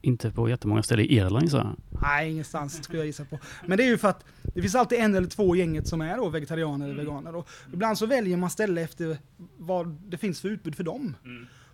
Inte 0.00 0.30
på 0.30 0.48
jättemånga 0.48 0.82
ställen 0.82 1.04
i 1.04 1.14
Irland 1.14 1.50
så. 1.50 1.76
Nej, 2.02 2.30
ingenstans 2.30 2.84
skulle 2.84 2.98
jag 2.98 3.06
gissa 3.06 3.24
på. 3.24 3.38
Men 3.66 3.78
det 3.78 3.84
är 3.84 3.88
ju 3.88 3.98
för 3.98 4.08
att 4.08 4.24
det 4.42 4.62
finns 4.62 4.74
alltid 4.74 4.98
en 4.98 5.14
eller 5.14 5.28
två 5.28 5.56
i 5.56 5.58
gänget 5.58 5.88
som 5.88 6.00
är 6.00 6.16
då 6.16 6.28
vegetarianer 6.28 6.86
eller 6.88 6.96
veganer. 6.96 7.34
Och 7.34 7.48
ibland 7.72 7.98
så 7.98 8.06
väljer 8.06 8.36
man 8.36 8.50
ställe 8.50 8.82
efter 8.82 9.18
vad 9.56 9.86
det 9.86 10.18
finns 10.18 10.40
för 10.40 10.48
utbud 10.48 10.76
för 10.76 10.84
dem. 10.84 11.16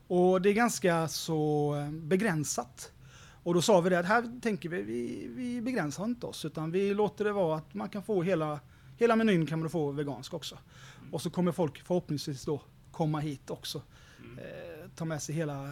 Och 0.06 0.42
det 0.42 0.48
är 0.50 0.52
ganska 0.54 1.08
så 1.08 1.74
eh, 1.76 1.90
begränsat. 1.90 2.92
Och 3.42 3.54
då 3.54 3.62
sa 3.62 3.80
vi 3.80 3.90
det 3.90 3.98
att 3.98 4.06
här 4.06 4.40
tänker 4.40 4.68
vi, 4.68 4.82
vi, 4.82 5.28
vi 5.36 5.60
begränsar 5.60 6.04
inte 6.04 6.26
oss 6.26 6.44
utan 6.44 6.70
vi 6.70 6.94
låter 6.94 7.24
det 7.24 7.32
vara 7.32 7.56
att 7.56 7.74
man 7.74 7.88
kan 7.88 8.02
få 8.02 8.22
hela, 8.22 8.60
hela 8.96 9.16
menyn 9.16 9.46
kan 9.46 9.60
man 9.60 9.70
få 9.70 9.90
vegansk 9.90 10.34
också. 10.34 10.58
Och 11.10 11.22
så 11.22 11.30
kommer 11.30 11.52
folk 11.52 11.82
förhoppningsvis 11.86 12.44
då 12.44 12.62
komma 12.92 13.20
hit 13.20 13.50
också. 13.50 13.82
Eh, 14.40 14.88
ta 14.96 15.04
med 15.04 15.22
sig 15.22 15.34
hela 15.34 15.64
eh, 15.64 15.70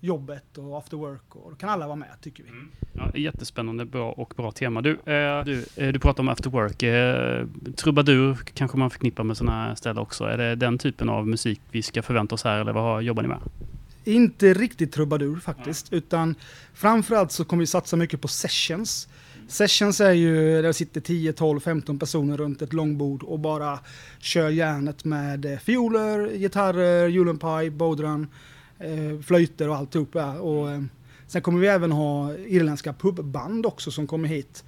jobbet 0.00 0.58
och 0.58 0.78
after 0.78 0.96
work 0.96 1.36
och 1.36 1.50
då 1.50 1.56
kan 1.56 1.68
alla 1.68 1.86
vara 1.86 1.96
med 1.96 2.08
tycker 2.20 2.42
vi. 2.42 2.50
Ja, 2.92 3.16
jättespännande 3.16 3.84
bra 3.84 4.12
och 4.12 4.34
bra 4.36 4.52
tema. 4.52 4.82
Du, 4.82 4.90
eh, 4.90 5.44
du, 5.44 5.64
eh, 5.76 5.92
du 5.92 5.98
pratar 5.98 6.22
om 6.22 6.28
after 6.28 6.50
work. 6.50 6.82
Eh, 6.82 7.46
trubadur 7.76 8.38
kanske 8.54 8.78
man 8.78 8.90
förknippar 8.90 9.24
med 9.24 9.36
sådana 9.36 9.64
här 9.64 9.74
ställen 9.74 9.98
också. 9.98 10.24
Är 10.24 10.38
det 10.38 10.54
den 10.54 10.78
typen 10.78 11.08
av 11.08 11.28
musik 11.28 11.60
vi 11.70 11.82
ska 11.82 12.02
förvänta 12.02 12.34
oss 12.34 12.44
här 12.44 12.60
eller 12.60 12.72
vad 12.72 13.02
jobbar 13.02 13.22
ni 13.22 13.28
med? 13.28 13.40
Inte 14.04 14.54
riktigt 14.54 14.92
trubadur 14.92 15.36
faktiskt, 15.36 15.92
utan 15.92 16.34
framförallt 16.74 17.32
så 17.32 17.44
kommer 17.44 17.60
vi 17.60 17.66
satsa 17.66 17.96
mycket 17.96 18.20
på 18.20 18.28
sessions. 18.28 19.08
Sessions 19.48 20.00
är 20.00 20.12
ju 20.12 20.54
där 20.54 20.62
det 20.62 20.74
sitter 20.74 21.00
10, 21.00 21.32
12, 21.32 21.60
15 21.60 21.98
personer 21.98 22.36
runt 22.36 22.62
ett 22.62 22.72
långbord 22.72 23.22
och 23.22 23.38
bara 23.38 23.78
kör 24.18 24.48
järnet 24.48 25.04
med 25.04 25.44
eh, 25.44 25.58
fioler, 25.58 26.30
gitarrer, 26.38 27.08
julenpaj, 27.08 27.70
bodran, 27.70 28.26
eh, 28.78 29.20
flöjter 29.22 29.68
och 29.68 29.76
alltihop. 29.76 30.16
Och, 30.40 30.70
eh, 30.70 30.82
sen 31.26 31.42
kommer 31.42 31.60
vi 31.60 31.66
även 31.66 31.92
ha 31.92 32.34
irländska 32.34 32.92
pubband 32.92 33.66
också 33.66 33.90
som 33.90 34.06
kommer 34.06 34.28
hit 34.28 34.64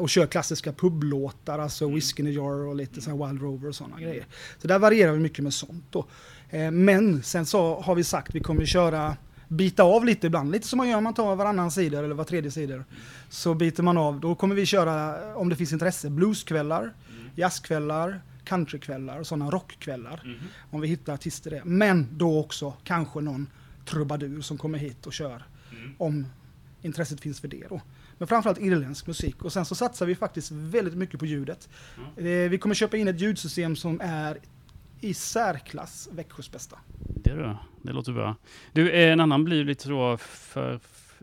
och 0.00 0.10
kör 0.10 0.26
klassiska 0.26 0.72
pubblåtar, 0.72 1.58
alltså 1.58 1.88
Whiskey 1.88 2.22
in 2.22 2.28
a 2.28 2.30
Jar 2.30 2.66
och 2.66 2.76
lite 2.76 3.00
så 3.00 3.26
Wild 3.26 3.42
Rover 3.42 3.68
och 3.68 3.74
sådana 3.74 4.00
grejer. 4.00 4.26
Så 4.58 4.68
där 4.68 4.78
varierar 4.78 5.12
vi 5.12 5.18
mycket 5.18 5.44
med 5.44 5.54
sånt 5.54 5.84
då. 5.90 6.06
Men 6.72 7.22
sen 7.22 7.46
så 7.46 7.80
har 7.80 7.94
vi 7.94 8.04
sagt 8.04 8.28
att 8.28 8.34
vi 8.34 8.40
kommer 8.40 8.64
köra 8.64 9.16
bita 9.52 9.82
av 9.82 10.04
lite 10.04 10.26
ibland, 10.26 10.50
lite 10.52 10.68
som 10.68 10.76
man 10.76 10.88
gör 10.88 10.96
om 10.98 11.04
man 11.04 11.14
tar 11.14 11.36
varannan 11.36 11.70
sida 11.70 11.98
eller 11.98 12.14
var 12.14 12.24
tredje 12.24 12.50
sida. 12.50 12.84
Så 13.28 13.54
biter 13.54 13.82
man 13.82 13.98
av, 13.98 14.20
då 14.20 14.34
kommer 14.34 14.54
vi 14.54 14.66
köra, 14.66 15.16
om 15.36 15.48
det 15.48 15.56
finns 15.56 15.72
intresse, 15.72 16.10
blueskvällar, 16.10 16.92
jazzkvällar, 17.34 18.20
countrykvällar 18.44 19.18
och 19.20 19.26
sådana 19.26 19.50
rockkvällar. 19.50 20.38
Om 20.70 20.80
vi 20.80 20.88
hittar 20.88 21.14
artister 21.14 21.50
det. 21.50 21.62
Men 21.64 22.08
då 22.12 22.40
också 22.40 22.74
kanske 22.84 23.20
någon 23.20 23.46
trubadur 23.84 24.40
som 24.40 24.58
kommer 24.58 24.78
hit 24.78 25.06
och 25.06 25.12
kör. 25.12 25.42
Om 25.98 26.26
intresset 26.82 27.20
finns 27.20 27.40
för 27.40 27.48
det 27.48 27.64
då. 27.68 27.80
Men 28.18 28.28
framförallt 28.28 28.60
irländsk 28.60 29.06
musik. 29.06 29.42
Och 29.44 29.52
sen 29.52 29.64
så 29.64 29.74
satsar 29.74 30.06
vi 30.06 30.14
faktiskt 30.14 30.50
väldigt 30.52 30.94
mycket 30.94 31.20
på 31.20 31.26
ljudet. 31.26 31.68
Eh, 32.16 32.24
Vi 32.24 32.58
kommer 32.58 32.74
köpa 32.74 32.96
in 32.96 33.08
ett 33.08 33.20
ljudsystem 33.20 33.76
som 33.76 34.00
är 34.04 34.38
i 35.02 35.14
särklass 35.14 36.08
Växjös 36.12 36.52
bästa. 36.52 36.78
Det, 37.24 37.34
då, 37.34 37.58
det 37.82 37.92
låter 37.92 38.12
bra. 38.12 38.36
Du, 38.72 38.90
eh, 38.90 39.12
en 39.12 39.20
annan 39.20 39.44
blir 39.44 39.64
lite 39.64 39.84
så 39.84 40.16
för, 40.16 40.80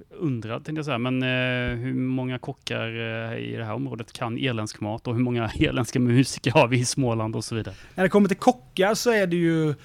undrad 0.09 0.65
tänkte 0.65 0.79
jag 0.79 0.85
säga, 0.85 0.97
men 0.97 1.23
eh, 1.23 1.77
hur 1.77 1.93
många 1.93 2.39
kockar 2.39 2.87
eh, 2.87 3.37
i 3.37 3.55
det 3.57 3.65
här 3.65 3.73
området 3.73 4.13
kan 4.13 4.37
irländsk 4.37 4.79
mat 4.79 5.07
och 5.07 5.15
hur 5.15 5.21
många 5.21 5.51
irländska 5.55 5.99
musiker 5.99 6.51
har 6.51 6.67
vi 6.67 6.79
i 6.79 6.85
Småland 6.85 7.35
och 7.35 7.43
så 7.43 7.55
vidare? 7.55 7.75
När 7.95 8.03
det 8.03 8.09
kommer 8.09 8.27
till 8.27 8.37
kockar 8.37 8.93
så 8.93 9.11
är 9.11 9.27
det 9.27 9.35
ju 9.35 9.75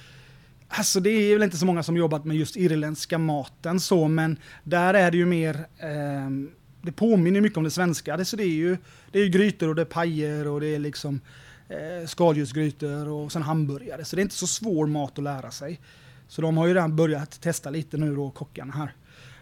Alltså 0.69 1.01
det 1.01 1.11
är 1.11 1.33
väl 1.33 1.43
inte 1.43 1.57
så 1.57 1.67
många 1.67 1.83
som 1.83 1.97
jobbat 1.97 2.25
med 2.25 2.37
just 2.37 2.57
irländska 2.57 3.19
maten 3.19 3.81
så, 3.81 4.09
men 4.09 4.39
där 4.65 4.95
är 4.95 5.11
det 5.11 5.17
ju 5.17 5.27
mer 5.27 5.67
ehm, 5.79 6.51
det 6.83 6.93
påminner 6.93 7.41
mycket 7.41 7.59
om 7.59 7.65
det 7.65 7.71
svenska. 7.71 8.17
Det, 8.17 8.25
så 8.25 8.37
det 8.37 8.43
är 8.43 8.47
ju 8.47 8.77
det 9.13 9.19
är 9.19 9.23
ju 9.23 9.29
grytor 9.29 9.69
och 9.69 9.75
det 9.75 9.83
är 9.83 9.87
pajer 9.87 10.49
och 10.49 10.61
det 10.61 10.67
är 10.67 10.79
liksom 10.79 11.21
eh, 11.69 12.07
skaldjursgrytor 12.07 13.09
och 13.09 13.33
sen 13.33 13.43
hamburgare. 13.43 14.05
Så 14.05 14.17
det 14.17 14.21
är 14.21 14.25
inte 14.25 14.35
så 14.35 14.47
svår 14.47 14.87
mat 14.87 15.19
att 15.19 15.25
lära 15.25 15.51
sig. 15.51 15.81
Så 16.29 16.43
de 16.43 16.57
har 16.57 16.67
ju 16.67 16.75
redan 16.75 16.97
börjat 16.97 17.41
testa 17.41 17.71
lite 17.71 17.97
nu 17.97 18.17
då, 18.17 18.31
kockarna 18.31 18.73
här. 18.73 18.95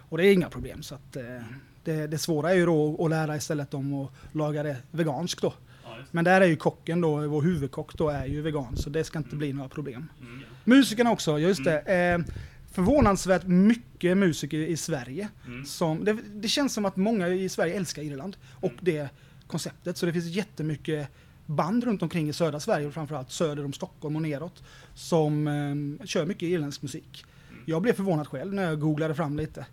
Och 0.09 0.17
det 0.17 0.27
är 0.27 0.33
inga 0.33 0.49
problem. 0.49 0.83
Så 0.83 0.95
att, 0.95 1.15
eh, 1.15 1.23
det, 1.83 2.07
det 2.07 2.17
svåra 2.17 2.51
är 2.51 2.55
ju 2.55 2.65
då 2.65 3.05
att 3.05 3.09
lära 3.09 3.35
istället 3.35 3.73
om 3.73 3.93
att 3.93 4.11
laga 4.31 4.63
det 4.63 4.77
veganskt 4.91 5.41
då. 5.41 5.53
Men 6.11 6.25
där 6.25 6.41
är 6.41 6.45
ju 6.45 6.55
kocken 6.55 7.01
då, 7.01 7.27
vår 7.27 7.41
huvudkock 7.41 7.97
då, 7.97 8.09
är 8.09 8.25
ju 8.25 8.41
vegan, 8.41 8.77
så 8.77 8.89
det 8.89 9.03
ska 9.03 9.17
inte 9.17 9.35
bli 9.35 9.53
några 9.53 9.69
problem. 9.69 10.09
Musikerna 10.63 11.11
också, 11.11 11.39
just 11.39 11.63
det. 11.63 11.79
Eh, 11.79 12.33
förvånansvärt 12.71 13.47
mycket 13.47 14.17
musiker 14.17 14.57
i 14.57 14.77
Sverige. 14.77 15.27
Som, 15.65 16.05
det, 16.05 16.17
det 16.33 16.47
känns 16.47 16.73
som 16.73 16.85
att 16.85 16.95
många 16.95 17.27
i 17.27 17.49
Sverige 17.49 17.75
älskar 17.75 18.01
Irland 18.01 18.37
och 18.51 18.73
det 18.81 19.09
konceptet. 19.47 19.97
Så 19.97 20.05
det 20.05 20.13
finns 20.13 20.25
jättemycket 20.25 21.09
band 21.45 21.83
runt 21.83 22.01
omkring 22.01 22.29
i 22.29 22.33
södra 22.33 22.59
Sverige, 22.59 22.87
och 22.87 22.93
framförallt 22.93 23.31
söder 23.31 23.65
om 23.65 23.73
Stockholm 23.73 24.15
och 24.15 24.21
neråt, 24.21 24.63
som 24.93 25.47
eh, 25.47 26.05
kör 26.05 26.25
mycket 26.25 26.43
irländsk 26.43 26.81
musik. 26.81 27.25
Jag 27.65 27.81
blev 27.81 27.93
förvånad 27.93 28.27
själv 28.27 28.53
när 28.53 28.63
jag 28.63 28.79
googlade 28.79 29.15
fram 29.15 29.37
lite 29.37 29.65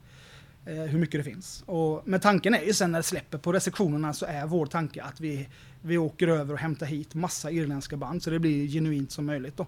eh, 0.66 0.74
hur 0.74 0.98
mycket 0.98 1.20
det 1.20 1.24
finns. 1.30 1.62
Och, 1.66 2.02
men 2.04 2.20
tanken 2.20 2.54
är 2.54 2.62
ju 2.62 2.72
sen 2.72 2.92
när 2.92 2.98
det 2.98 3.02
släpper 3.02 3.38
på 3.38 3.52
receptionerna 3.52 4.12
så 4.12 4.26
är 4.26 4.46
vår 4.46 4.66
tanke 4.66 5.02
att 5.02 5.20
vi, 5.20 5.48
vi 5.82 5.98
åker 5.98 6.28
över 6.28 6.54
och 6.54 6.60
hämtar 6.60 6.86
hit 6.86 7.14
massa 7.14 7.50
irländska 7.50 7.96
band 7.96 8.22
så 8.22 8.30
det 8.30 8.38
blir 8.38 8.68
genuint 8.68 9.12
som 9.12 9.26
möjligt 9.26 9.56
då. 9.56 9.66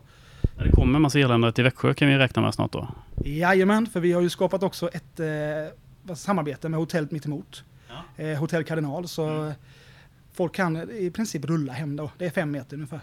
Det 0.59 0.71
kommer 0.71 0.97
en 0.97 1.03
massa 1.03 1.19
irländare 1.19 1.53
till 1.53 1.65
Växjö 1.65 1.95
kan 1.95 2.09
vi 2.09 2.19
räkna 2.19 2.43
med 2.43 2.55
snart 2.55 2.73
då. 2.73 2.89
Jajamän, 3.25 3.87
för 3.87 4.01
vi 4.01 4.13
har 4.13 4.21
ju 4.21 4.31
skapat 4.31 4.63
också 4.63 4.89
ett 4.89 5.21
eh, 5.21 6.15
samarbete 6.15 6.69
med 6.69 6.81
hotellet 6.81 7.11
mittemot. 7.11 7.65
Ja. 7.89 8.25
Eh, 8.25 8.39
Hotell 8.39 8.65
Kardinal. 8.65 9.09
Så 9.09 9.29
Mm. 9.29 9.53
Folk 10.43 10.55
kan 10.55 10.91
i 10.91 11.11
princip 11.11 11.45
rulla 11.45 11.73
hem 11.73 11.97
då. 11.97 12.11
Det 12.19 12.27
är 12.27 12.31
fem 12.31 12.51
meter 12.51 12.75
ungefär. 12.75 13.01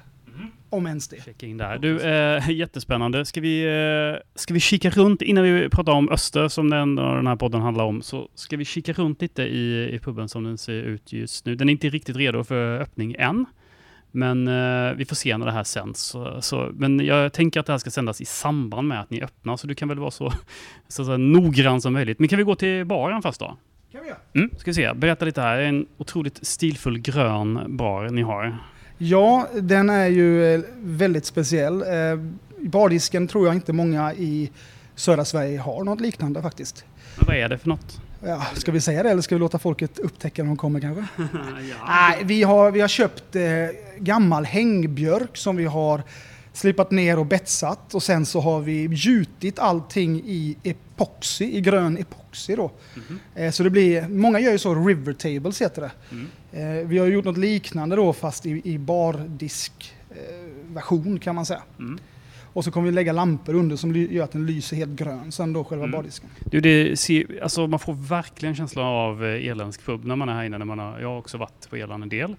Om 0.70 0.88
ens 0.88 1.08
det. 1.08 1.24
Checka 1.24 1.46
in 1.46 1.58
där. 1.58 1.78
Du, 1.78 2.00
eh, 2.02 2.50
jättespännande. 2.60 3.26
Ska 3.26 3.42
vi, 3.42 3.64
eh, 3.66 4.22
ska 4.36 4.54
vi 4.54 4.60
kika 4.60 4.90
runt, 4.90 5.22
innan 5.22 5.44
vi 5.44 5.70
pratar 5.70 5.92
om 5.92 6.10
Öster 6.10 6.48
som 6.48 6.70
den, 6.70 6.96
den 6.96 7.28
här 7.28 7.36
podden 7.36 7.62
handlar 7.62 7.84
om, 7.84 8.02
så 8.02 8.30
ska 8.36 8.58
vi 8.58 8.66
kika 8.66 8.94
runt 8.94 9.22
lite 9.22 9.44
i, 9.44 9.96
i 9.96 10.00
puben 10.00 10.30
som 10.30 10.44
den 10.44 10.58
ser 10.58 10.74
ut 10.74 11.14
just 11.14 11.46
nu. 11.46 11.56
Den 11.56 11.70
är 11.70 11.72
inte 11.72 11.90
riktigt 11.90 12.16
redo 12.16 12.44
för 12.44 12.82
öppning 12.82 13.16
än. 13.20 13.46
Men 14.12 14.48
eh, 14.48 14.94
vi 14.96 15.06
får 15.06 15.16
se 15.16 15.38
när 15.38 15.46
det 15.46 15.52
här 15.52 15.64
sänds. 15.64 16.02
Så, 16.02 16.42
så, 16.42 16.72
men 16.74 17.00
jag 17.06 17.34
tänker 17.34 17.60
att 17.60 17.66
det 17.66 17.74
här 17.74 17.78
ska 17.78 17.92
sändas 17.92 18.22
i 18.22 18.26
samband 18.26 18.88
med 18.88 19.02
att 19.02 19.10
ni 19.10 19.22
öppnar, 19.22 19.58
så 19.58 19.68
du 19.68 19.76
kan 19.76 19.88
väl 19.88 20.00
vara 20.00 20.12
så, 20.12 20.34
så, 20.88 21.06
så 21.06 21.18
noggrann 21.18 21.82
som 21.82 21.94
möjligt. 21.94 22.20
Men 22.20 22.30
kan 22.30 22.38
vi 22.38 22.44
gå 22.44 22.56
till 22.56 22.86
baren 22.86 23.22
först 23.22 23.40
då? 23.40 23.58
Kan 23.92 24.02
vi 24.02 24.08
göra. 24.08 24.18
Mm, 24.34 24.50
ska 24.58 24.72
vi 24.72 24.76
se, 24.76 24.94
berätta 24.94 25.26
lite 25.26 25.42
här. 25.42 25.60
En 25.60 25.86
otroligt 25.98 26.46
stilfull 26.48 27.00
grön 27.00 27.78
bar 27.78 28.10
ni 28.10 28.22
har. 28.22 28.58
Ja, 28.98 29.48
den 29.62 29.90
är 29.90 30.08
ju 30.08 30.56
eh, 30.56 30.62
väldigt 30.78 31.26
speciell. 31.26 31.82
Eh, 31.82 32.20
Bardisken 32.58 33.28
tror 33.28 33.46
jag 33.48 33.56
inte 33.56 33.74
många 33.74 34.14
i 34.14 34.52
södra 34.96 35.26
Sverige 35.26 35.60
har 35.60 35.84
något 35.84 36.02
liknande 36.02 36.42
faktiskt. 36.42 36.86
Men 37.18 37.28
vad 37.28 37.36
är 37.36 37.50
det 37.50 37.58
för 37.58 37.70
något? 37.70 38.02
Ja, 38.26 38.46
ska 38.54 38.72
vi 38.72 38.82
säga 38.82 39.04
det 39.04 39.10
eller 39.10 39.22
ska 39.22 39.36
vi 39.36 39.40
låta 39.40 39.60
folket 39.60 40.00
upptäcka 40.00 40.44
när 40.44 40.48
de 40.48 40.58
kommer 40.58 40.80
kanske? 40.80 41.06
ja. 41.70 41.76
Nej, 41.88 42.20
vi 42.24 42.44
har, 42.44 42.72
vi 42.72 42.82
har 42.82 42.88
köpt 42.88 43.36
eh, 43.36 43.44
gammal 43.98 44.46
hängbjörk 44.46 45.38
som 45.38 45.56
vi 45.56 45.66
har 45.66 46.02
slipat 46.60 46.92
ner 46.92 47.20
och 47.20 47.26
betsat 47.26 47.94
och 47.94 48.04
sen 48.04 48.26
så 48.26 48.40
har 48.40 48.62
vi 48.62 48.88
gjutit 48.92 49.60
allting 49.60 50.22
i 50.26 50.58
epoxy, 50.64 51.46
i 51.46 51.62
grön 51.62 51.98
epoxy 51.98 52.56
då. 52.56 52.72
Eh, 53.36 53.52
så 53.52 53.64
det 53.64 53.70
blir, 53.70 54.08
många 54.08 54.40
gör 54.40 54.52
ju 54.52 54.58
så, 54.58 54.76
river 54.76 55.14
tables 55.14 55.62
heter 55.62 55.82
det. 55.82 55.92
Mm. 56.12 56.28
Eh, 56.52 56.88
vi 56.88 56.98
har 56.98 57.08
gjort 57.08 57.26
något 57.26 57.38
liknande 57.38 57.96
då 57.96 58.14
fast 58.14 58.46
i, 58.46 58.62
i 58.64 58.78
bardisk 58.78 59.94
eh, 60.10 60.16
version 60.74 61.20
kan 61.20 61.36
man 61.36 61.46
säga. 61.46 61.64
Mm. 61.80 62.00
Och 62.54 62.64
så 62.64 62.72
kommer 62.72 62.86
vi 62.86 62.92
lägga 62.96 63.14
lampor 63.14 63.54
under 63.56 63.76
som 63.76 63.96
gör 63.96 64.24
att 64.24 64.32
den 64.32 64.46
lyser 64.46 64.76
helt 64.78 64.92
grön 64.92 65.32
sen 65.32 65.54
då 65.54 65.64
själva 65.64 65.86
Mm. 65.86 65.98
bardisken. 65.98 66.30
Du, 66.46 66.60
det 66.62 67.00
ser, 67.00 67.44
alltså 67.44 67.68
man 67.68 67.80
får 67.80 67.94
verkligen 67.94 68.56
känsla 68.56 68.84
av 68.84 69.26
eh, 69.26 69.46
irländsk 69.46 69.86
pub 69.86 70.06
när 70.06 70.16
man 70.16 70.30
är 70.30 70.34
här 70.34 70.44
inne. 70.44 70.58
När 70.58 70.66
man 70.66 70.80
har, 70.80 71.00
jag 71.00 71.08
har 71.10 71.18
också 71.18 71.38
varit 71.38 71.70
på 71.70 71.78
Irland 71.78 72.04
en 72.04 72.10
del. 72.10 72.36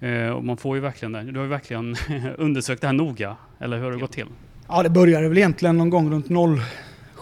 Eh, 0.00 0.28
och 0.28 0.44
man 0.44 0.56
får 0.56 0.76
ju 0.76 0.80
verkligen. 0.82 1.12
Du 1.12 1.38
har 1.38 1.44
ju 1.44 1.50
verkligen 1.50 1.96
undersökt 2.38 2.80
det 2.80 2.86
här 2.86 2.94
noga. 2.94 3.36
Eller 3.58 3.76
hur 3.76 3.84
har 3.84 3.92
det 3.92 3.98
gått 3.98 4.12
till? 4.12 4.26
Ja, 4.68 4.82
det 4.82 4.90
började 4.90 5.28
väl 5.28 5.38
egentligen 5.38 5.78
någon 5.78 5.90
gång 5.90 6.10
runt 6.10 6.26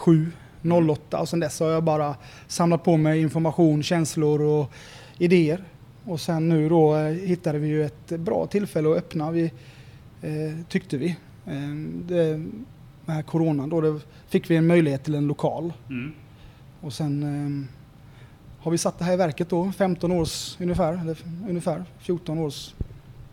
07, 0.05 0.27
08 0.91 1.19
och 1.19 1.29
sen 1.29 1.41
dess 1.41 1.61
har 1.61 1.71
jag 1.71 1.83
bara 1.85 2.15
samlat 2.47 2.85
på 2.85 2.97
mig 2.97 3.21
information, 3.21 3.83
känslor 3.83 4.43
och 4.43 4.73
idéer. 5.19 5.65
Och 6.05 6.21
sen 6.21 6.49
nu 6.49 6.69
då 6.69 6.97
eh, 6.97 7.03
hittade 7.13 7.59
vi 7.59 7.69
ju 7.69 7.85
ett 7.85 8.09
bra 8.09 8.47
tillfälle 8.47 8.91
att 8.91 8.97
öppna, 8.97 9.31
vi, 9.31 9.45
eh, 10.23 10.31
tyckte 10.69 10.97
vi. 10.97 11.17
Eh, 11.47 11.75
det, 12.07 12.41
med 13.05 13.17
här 13.17 13.23
coronan 13.23 13.69
då, 13.69 13.81
det 13.81 14.01
fick 14.29 14.51
vi 14.51 14.57
en 14.57 14.67
möjlighet 14.67 15.05
till 15.05 15.15
en 15.15 15.27
lokal. 15.27 15.73
Mm. 15.89 16.13
Och 16.81 16.93
sen 16.93 17.23
eh, 17.23 17.69
har 18.65 18.71
vi 18.71 18.79
satt 18.79 18.99
det 18.99 19.05
här 19.05 19.13
i 19.13 19.17
verket 19.17 19.49
då, 19.51 19.73
15 19.73 20.13
års 20.13 20.61
ungefär, 20.61 21.01
eller 21.01 21.17
ungefär 21.49 21.85
14 21.99 22.39
års 22.39 22.75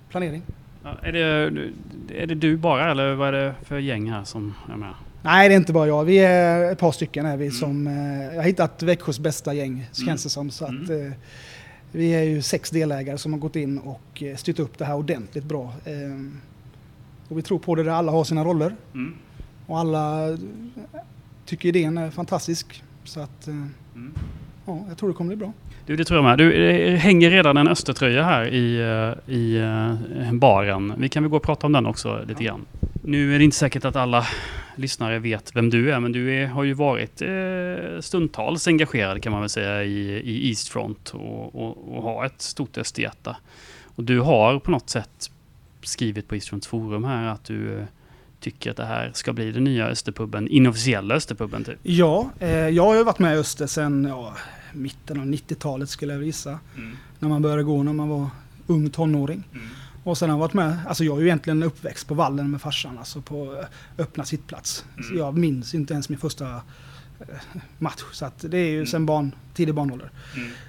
planering. 0.10 0.42
Ja, 0.84 0.96
är, 1.04 1.12
det, 1.12 1.22
är 2.22 2.28
det 2.28 2.36
du 2.36 2.58
bara 2.58 2.92
eller 2.92 3.14
vad 3.16 3.28
är 3.28 3.32
det 3.32 3.56
för 3.64 3.78
gäng 3.80 4.12
här 4.12 4.24
som 4.24 4.54
är 4.74 4.76
med? 4.76 4.94
Nej, 5.22 5.50
det 5.50 5.56
är 5.56 5.58
inte 5.58 5.74
bara 5.74 5.88
jag. 5.88 6.04
Vi 6.04 6.18
är 6.20 6.72
ett 6.72 6.80
par 6.80 6.92
stycken 6.92 7.26
är 7.26 7.38
vi 7.38 7.46
Mm. 7.46 7.56
som... 7.56 7.88
Eh, 7.88 8.24
jag 8.26 8.36
har 8.36 8.44
hittat 8.44 8.84
Växjös 8.84 9.20
bästa 9.20 9.54
gäng, 9.54 9.86
känns 10.06 10.24
det 10.24 10.30
som. 10.30 10.50
Så 10.50 10.66
att, 10.66 10.90
eh, 10.90 11.12
vi 11.92 12.10
är 12.12 12.24
ju 12.24 12.42
sex 12.42 12.70
delägare 12.70 13.18
som 13.18 13.34
har 13.34 13.40
gått 13.40 13.56
in 13.56 13.78
och 13.78 14.24
eh, 14.24 14.36
styrt 14.36 14.60
upp 14.60 14.78
det 14.78 14.86
här 14.86 14.96
ordentligt 14.96 15.44
bra. 15.44 15.74
Eh, 17.30 17.32
och 17.32 17.38
vi 17.38 17.42
tror 17.42 17.60
på 17.60 17.76
det 17.76 17.84
där 17.84 17.92
alla 17.92 18.12
har 18.12 18.24
sina 18.24 18.44
roller. 18.44 18.76
Mm. 18.94 19.16
Och 19.66 19.80
alla 19.80 20.30
eh, 20.30 20.38
tycker 21.46 21.70
idén 21.70 21.98
är 21.98 22.12
fantastisk. 22.12 22.84
Så 23.04 23.20
att, 23.20 23.48
eh, 23.48 23.54
Mm. 23.96 24.14
ja, 24.66 24.86
jag 24.88 24.98
tror 24.98 25.10
det 25.10 25.16
kommer 25.16 25.28
bli 25.28 25.38
bra. 25.38 25.54
Du, 25.86 25.96
det 25.96 26.06
tror 26.06 26.18
jag 26.18 26.24
med. 26.24 26.38
Du, 26.38 26.58
det 26.58 26.96
hänger 26.96 27.30
redan 27.30 27.58
en 27.58 27.68
Östertröja 27.68 28.24
här 28.24 28.48
i, 28.48 28.80
eh, 28.80 29.34
i 29.36 29.58
eh, 29.58 30.34
baren. 30.34 30.94
Vi 30.98 31.10
kan 31.10 31.24
väl 31.24 31.30
gå 31.30 31.38
och 31.38 31.44
prata 31.44 31.68
om 31.68 31.74
den 31.74 31.86
också 31.86 32.24
lite 32.28 32.44
grann. 32.44 32.66
Nu 33.04 33.36
är 33.36 33.40
det 33.40 33.46
inte 33.46 33.58
säkert 33.58 33.86
att 33.86 33.96
alla 33.96 34.26
lyssnare 34.76 35.20
vet 35.20 35.56
vem 35.56 35.70
du 35.70 35.92
är, 35.92 36.00
men 36.00 36.12
du 36.12 36.36
är, 36.36 36.48
har 36.48 36.64
ju 36.64 36.74
varit 36.74 37.22
eh, 37.22 38.00
stundtals 38.02 38.68
engagerad 38.68 39.24
kan 39.24 39.32
man 39.32 39.42
väl 39.42 39.50
säga 39.50 39.84
i, 39.84 40.00
i 40.26 40.50
Eastfront 40.50 41.10
och, 41.10 41.56
och, 41.56 41.98
och 41.98 42.04
har 42.04 42.26
ett 42.26 42.42
stort 42.42 42.78
österhjärta. 42.78 43.38
Och 43.96 44.04
du 44.04 44.20
har 44.20 44.60
på 44.60 44.72
något 44.72 44.90
sätt 44.90 45.32
skrivit 45.82 46.28
på 46.28 46.36
Eastfronts 46.36 46.68
forum 46.68 47.04
här 47.04 47.28
att 47.28 47.44
du 47.44 47.80
eh, 47.80 47.86
tycker 48.40 48.72
att 48.72 48.78
det 48.78 48.86
här 48.86 49.12
ska 49.14 49.34
bli 49.34 49.52
den 49.52 49.64
nya 49.64 49.88
Österpubben, 49.88 50.48
inofficiella 50.48 51.16
Österpubben 51.16 51.64
typ. 51.64 51.80
Ja, 51.84 52.32
eh, 52.40 52.50
jag 52.50 52.86
har 52.86 52.96
ju 52.96 53.04
varit 53.04 53.20
med 53.20 53.36
i 53.36 53.40
Öster 53.40 53.68
sedan 53.68 54.06
ja, 54.10 54.36
mitten 54.74 55.20
av 55.20 55.26
90-talet 55.26 55.90
skulle 55.90 56.14
jag 56.14 56.24
gissa. 56.24 56.60
När 57.20 57.30
man 57.30 57.42
började 57.42 57.64
gå 57.64 57.84
när 57.84 57.94
man 57.94 58.10
var 58.10 58.30
ung 58.68 58.90
tonåring. 58.90 59.44
Och 60.04 60.18
sen 60.18 60.30
har 60.30 60.38
jag 60.38 60.40
varit 60.40 60.54
med, 60.54 60.78
alltså 60.88 61.04
jag 61.04 61.18
är 61.18 61.22
ju 61.22 61.28
egentligen 61.28 61.64
uppväxt 61.64 62.08
på 62.08 62.14
vallen 62.14 62.52
med 62.52 62.62
farsan, 62.62 62.98
alltså 62.98 63.22
på 63.22 63.54
eh, 63.54 63.66
öppna 64.04 64.26
sittplats. 64.26 64.86
Så 65.10 65.16
jag 65.16 65.38
minns 65.38 65.74
inte 65.74 65.94
ens 65.94 66.10
min 66.10 66.20
första 66.20 66.62
match. 67.78 68.04
Så 68.12 68.26
att 68.26 68.46
det 68.48 68.58
är 68.58 68.70
ju 68.70 68.86
sen 68.86 69.06
barn, 69.06 69.36
tidig 69.54 69.76
barnålder. 69.76 70.12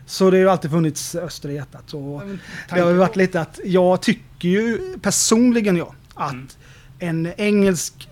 Så 0.07 0.31
det 0.31 0.37
har 0.37 0.43
ju 0.43 0.51
alltid 0.51 0.71
funnits 0.71 1.15
öster 1.15 1.49
i 1.49 1.55
hjärtat. 1.55 1.95
Och 1.95 2.23
det 2.71 2.81
har 2.81 2.91
ju 2.91 2.97
varit 2.97 3.17
lite 3.17 3.41
att 3.41 3.61
jag 3.65 4.03
tycker 4.03 4.49
ju 4.49 4.99
personligen 5.03 5.77
jag 5.77 5.95
att 6.15 6.33
Mm. 6.33 6.47
en 6.99 7.33
engelsk 7.37 8.09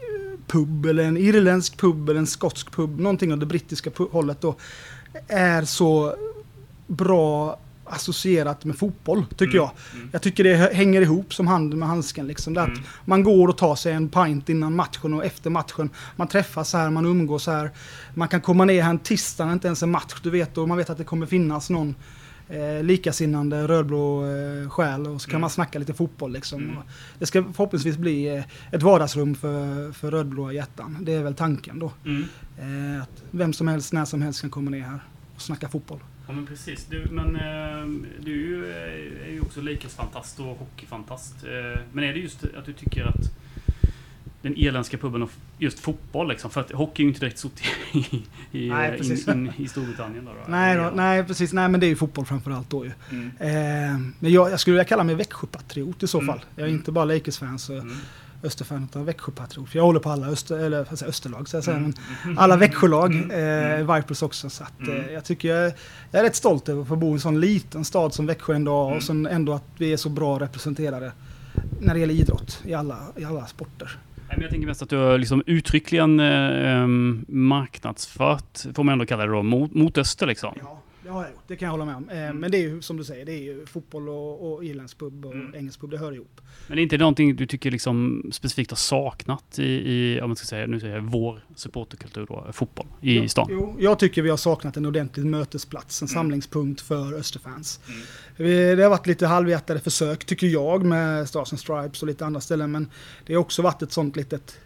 pub 0.46 0.86
eller 0.86 1.04
en 1.04 1.16
irländsk 1.16 1.76
pub 1.76 2.08
eller 2.08 2.20
en 2.20 2.26
skotsk 2.26 2.70
pub, 2.72 3.00
någonting 3.00 3.32
av 3.32 3.38
det 3.38 3.46
brittiska 3.46 3.90
hållet 4.10 4.40
då, 4.40 4.56
är 5.28 5.64
så 5.64 6.14
bra 6.86 7.58
associerat 7.90 8.64
med 8.64 8.76
fotboll, 8.78 9.24
tycker 9.36 9.44
Mm. 9.44 9.56
jag. 9.56 9.70
Jag 10.12 10.22
tycker 10.22 10.44
det 10.44 10.74
hänger 10.74 11.00
ihop 11.00 11.34
som 11.34 11.46
handen 11.46 11.78
med 11.78 11.88
handsken. 11.88 12.26
Liksom. 12.26 12.54
Det 12.54 12.62
att 12.62 12.68
Mm. 12.68 12.82
Man 13.04 13.22
går 13.22 13.48
och 13.48 13.58
tar 13.58 13.74
sig 13.74 13.92
en 13.92 14.08
pint 14.08 14.48
innan 14.48 14.76
matchen 14.76 15.14
och 15.14 15.24
efter 15.24 15.50
matchen. 15.50 15.90
Man 16.16 16.28
träffas 16.28 16.72
här, 16.72 16.90
man 16.90 17.06
umgås 17.06 17.46
här. 17.46 17.70
Man 18.14 18.28
kan 18.28 18.40
komma 18.40 18.64
ner 18.64 18.82
här 18.82 18.90
en 18.90 18.98
tisdag 18.98 19.44
när 19.46 19.52
inte 19.52 19.66
ens 19.68 19.82
är 19.82 19.86
match, 19.86 20.14
du 20.22 20.30
vet. 20.30 20.58
Och 20.58 20.68
man 20.68 20.76
vet 20.76 20.90
att 20.90 20.98
det 20.98 21.04
kommer 21.04 21.26
finnas 21.26 21.70
någon 21.70 21.94
eh, 22.50 22.82
likasinnande 22.82 23.68
rödblå 23.68 24.24
eh, 24.26 24.70
själ 24.70 25.06
och 25.06 25.20
så 25.22 25.26
kan 25.28 25.32
Mm. 25.34 25.40
man 25.40 25.50
snacka 25.50 25.78
lite 25.78 25.94
fotboll. 25.94 26.32
Liksom. 26.32 26.62
Mm. 26.62 26.76
Det 27.18 27.26
ska 27.26 27.42
förhoppningsvis 27.44 27.96
bli 27.96 28.36
eh, 28.36 28.44
ett 28.72 28.82
vardagsrum 28.82 29.34
för, 29.34 29.92
för 29.92 30.10
rödblåa 30.10 30.52
hjärtan. 30.52 30.96
Det 31.00 31.12
är 31.14 31.22
väl 31.22 31.34
tanken 31.34 31.78
då. 31.78 31.92
Mm. 32.04 32.24
Eh, 32.96 33.02
att 33.02 33.22
vem 33.30 33.52
som 33.52 33.68
helst, 33.68 33.92
när 33.92 34.04
som 34.04 34.22
helst 34.22 34.40
kan 34.40 34.50
komma 34.50 34.70
ner 34.70 34.80
här 34.82 35.00
och 35.34 35.42
snacka 35.42 35.68
fotboll. 35.68 35.98
Ja 36.28 36.34
men 36.34 36.46
precis. 36.46 36.86
Du, 36.90 37.06
men 37.10 37.36
eh, 37.36 38.10
du 38.20 38.32
är 38.32 38.36
ju, 38.36 38.70
eh, 38.70 39.28
är 39.28 39.32
ju 39.32 39.40
också 39.40 39.60
Lakers-fantast 39.60 40.40
och 40.40 40.46
hockeyfantast. 40.46 41.34
Eh, 41.44 41.80
men 41.92 42.04
är 42.04 42.12
det 42.12 42.18
just 42.18 42.44
att 42.58 42.66
du 42.66 42.72
tycker 42.72 43.04
att 43.04 43.20
den 44.42 44.56
irländska 44.56 44.98
puben 44.98 45.22
och 45.22 45.30
just 45.58 45.78
fotboll 45.78 46.28
liksom, 46.28 46.50
för 46.50 46.60
att 46.60 46.72
hockey 46.72 47.02
är 47.02 47.04
ju 47.04 47.08
inte 47.08 47.20
direkt 47.20 47.38
stort 47.38 47.60
i, 47.92 47.98
i, 48.52 48.68
Nej, 48.70 49.00
eh, 49.00 49.06
in, 49.10 49.28
in, 49.46 49.52
i 49.56 49.68
Storbritannien. 49.68 50.24
Då, 50.24 50.30
då, 50.30 50.50
Nej, 50.50 50.76
då, 50.76 50.90
nej, 50.94 51.24
precis. 51.24 51.52
Nej, 51.52 51.68
men 51.68 51.80
det 51.80 51.86
är 51.86 51.88
ju 51.88 51.96
fotboll 51.96 52.24
framförallt 52.26 52.70
då 52.70 52.84
ju. 52.84 52.92
Mm. 53.10 53.26
Eh, 53.38 54.00
men 54.18 54.32
jag, 54.32 54.50
jag 54.50 54.60
skulle 54.60 54.74
vilja 54.74 54.84
kalla 54.84 55.04
mig 55.04 55.14
Växjöpatriot 55.14 56.02
i 56.02 56.06
så 56.06 56.18
Mm. 56.20 56.26
fall. 56.34 56.44
Jag 56.56 56.68
är 56.68 56.72
inte 56.72 56.92
bara 56.92 57.04
Lakers-fan 57.04 57.54
och 57.54 57.70
Mm. 57.70 57.94
Österfan 58.42 58.84
utan 58.90 59.04
Växjöpatriot. 59.04 59.68
För 59.68 59.78
jag 59.78 59.84
håller 59.84 60.00
på 60.00 60.10
alla 60.10 60.26
öster, 60.26 60.58
eller, 60.58 60.84
säger, 60.84 61.08
Österlag, 61.10 61.48
så 61.48 61.56
jag 61.56 61.64
säga, 61.64 61.76
Mm. 61.76 61.92
men 62.24 62.38
alla 62.38 62.56
Växjölag. 62.56 63.14
Mm. 63.14 63.80
Eh, 63.88 63.94
Vipers 63.96 64.22
också. 64.22 64.50
Så 64.50 64.62
att, 64.64 64.80
eh, 64.88 64.94
Mm. 64.94 65.12
jag 65.12 65.24
tycker 65.24 65.48
jag, 65.56 65.72
jag 66.10 66.20
är 66.20 66.22
rätt 66.22 66.36
stolt 66.36 66.68
över 66.68 66.82
att 66.82 66.88
få 66.88 66.96
bo 66.96 67.08
i 67.08 67.12
en 67.12 67.20
sån 67.20 67.40
liten 67.40 67.84
stad 67.84 68.14
som 68.14 68.26
Växjö 68.26 68.54
ändå 68.54 68.84
Mm. 68.84 68.96
och 68.96 69.02
sen 69.02 69.26
ändå 69.26 69.52
att 69.52 69.64
vi 69.78 69.92
är 69.92 69.96
så 69.96 70.08
bra 70.08 70.38
representerade 70.40 71.12
när 71.80 71.94
det 71.94 72.00
gäller 72.00 72.14
idrott 72.14 72.60
i 72.64 72.74
alla, 72.74 72.98
i 73.16 73.24
alla 73.24 73.46
sporter. 73.46 73.98
Jag 74.40 74.50
tänker 74.50 74.66
mest 74.66 74.82
att 74.82 74.90
du 74.90 74.96
har 74.96 75.18
liksom 75.18 75.42
uttryckligen 75.46 76.20
eh, 76.20 76.70
em, 76.82 77.24
marknadsfört, 77.28 78.66
får 78.74 78.84
man 78.84 78.92
ändå 78.92 79.06
kalla 79.06 79.26
det 79.26 79.32
då, 79.32 79.42
mot, 79.42 79.74
mot 79.74 79.98
öster 79.98 80.26
liksom. 80.26 80.54
Ja, 80.60 80.80
det 81.08 81.14
har 81.14 81.22
jag 81.22 81.30
gjort. 81.32 81.42
Det 81.46 81.56
kan 81.56 81.66
jag 81.66 81.70
hålla 81.70 81.84
med 81.84 81.96
om. 81.96 82.08
Eh, 82.08 82.18
Mm. 82.18 82.36
Men 82.38 82.50
det 82.50 82.58
är 82.58 82.60
ju 82.62 82.82
som 82.82 82.96
du 82.96 83.04
säger, 83.04 83.24
det 83.26 83.32
är 83.32 83.42
ju 83.42 83.66
fotboll 83.66 84.08
och, 84.08 84.52
och 84.52 84.64
irländsk 84.64 84.98
pub 84.98 85.26
och 85.26 85.32
Mm. 85.34 85.54
engelsk 85.54 85.80
pub. 85.80 85.90
Det 85.90 85.98
hör 85.98 86.12
ihop. 86.12 86.40
Men 86.66 86.76
det 86.76 86.80
är 86.80 86.82
inte 86.82 86.98
någonting 86.98 87.36
du 87.36 87.46
tycker 87.46 87.70
liksom 87.70 88.22
specifikt 88.32 88.70
har 88.70 88.76
saknat 88.76 89.58
i, 89.58 89.62
i 89.64 90.20
om 90.20 90.28
man 90.30 90.36
ska 90.36 90.46
säga, 90.46 90.66
nu 90.66 90.80
säger 90.80 90.94
jag 90.94 91.02
vår 91.02 91.40
supporterkultur 91.56 92.26
då, 92.28 92.46
fotboll 92.52 92.86
i 93.00 93.18
Jo, 93.18 93.28
stan? 93.28 93.46
Jo, 93.50 93.76
jag 93.80 93.98
tycker 93.98 94.22
vi 94.22 94.30
har 94.30 94.36
saknat 94.36 94.76
en 94.76 94.86
ordentlig 94.86 95.26
mötesplats, 95.26 96.02
en 96.02 96.08
Mm. 96.08 96.14
samlingspunkt 96.14 96.80
för 96.80 97.14
Österfans. 97.14 97.80
Mm. 97.88 98.00
Vi- 98.36 98.74
Det 98.76 98.82
har 98.82 98.90
varit 98.90 99.06
lite 99.06 99.26
halvhjärtade 99.26 99.80
försök, 99.80 100.24
tycker 100.24 100.46
jag, 100.46 100.84
med 100.84 101.28
Stars 101.28 101.52
and 101.52 101.60
Stripes 101.60 102.02
och 102.02 102.08
lite 102.08 102.26
andra 102.26 102.40
ställen, 102.40 102.70
men 102.72 102.90
det 103.26 103.34
har 103.34 103.40
också 103.40 103.62
varit 103.62 103.82
ett 103.82 103.92
sånt 103.92 104.16
litet, 104.16 104.58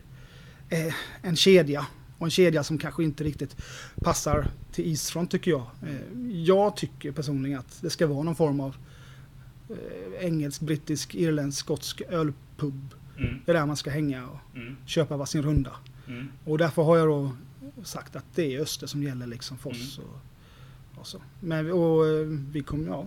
eh, 0.68 0.94
en 1.22 1.37
kedja. 1.37 1.87
Och 2.22 2.26
en 2.26 2.30
kedja 2.30 2.62
som 2.64 2.78
kanske 2.78 3.04
inte 3.04 3.24
riktigt 3.24 3.56
passar 4.02 4.46
till 4.72 4.88
Eastfront 4.90 5.30
tycker 5.30 5.50
jag. 5.50 5.62
Eh, 5.82 6.30
jag 6.30 6.76
tycker 6.76 7.12
personligen 7.12 7.58
att 7.58 7.78
det 7.82 7.90
ska 7.90 8.06
vara 8.06 8.22
någon 8.22 8.35
form 8.35 8.61
av 8.61 8.76
eh, 9.70 10.26
engelsk, 10.26 10.61
brittisk, 10.61 11.14
irländsk, 11.14 11.58
skotsk 11.61 12.00
ölpub. 12.00 12.88
Mm. 13.18 13.40
Det 13.46 13.52
är 13.52 13.54
där 13.54 13.66
man 13.66 13.76
ska 13.76 13.90
hänga 13.90 14.26
och 14.28 14.56
Mm. 14.56 14.76
köpa 14.87 15.16
varsin 15.16 15.42
runda. 15.42 15.70
Mm. 16.08 16.28
Och 16.44 16.58
därför 16.58 16.82
har 16.82 16.96
jag 16.96 17.08
då 17.08 17.30
sagt 17.85 18.16
att 18.16 18.24
det 18.35 18.54
är 18.56 18.61
Öster 18.61 18.87
som 18.87 19.02
gäller 19.02 19.26
liksom 19.26 19.58
för 19.58 19.70
oss. 19.70 19.98
Mm. 19.98 20.11
Och, 20.94 21.00
och 21.00 21.06
så. 21.06 21.18
Men 21.40 21.64
vi- 21.66 21.72
och, 21.72 22.06
eh, 22.06 22.26
vi 22.52 22.61
kommer, 22.62 22.87
ja. 22.88 23.06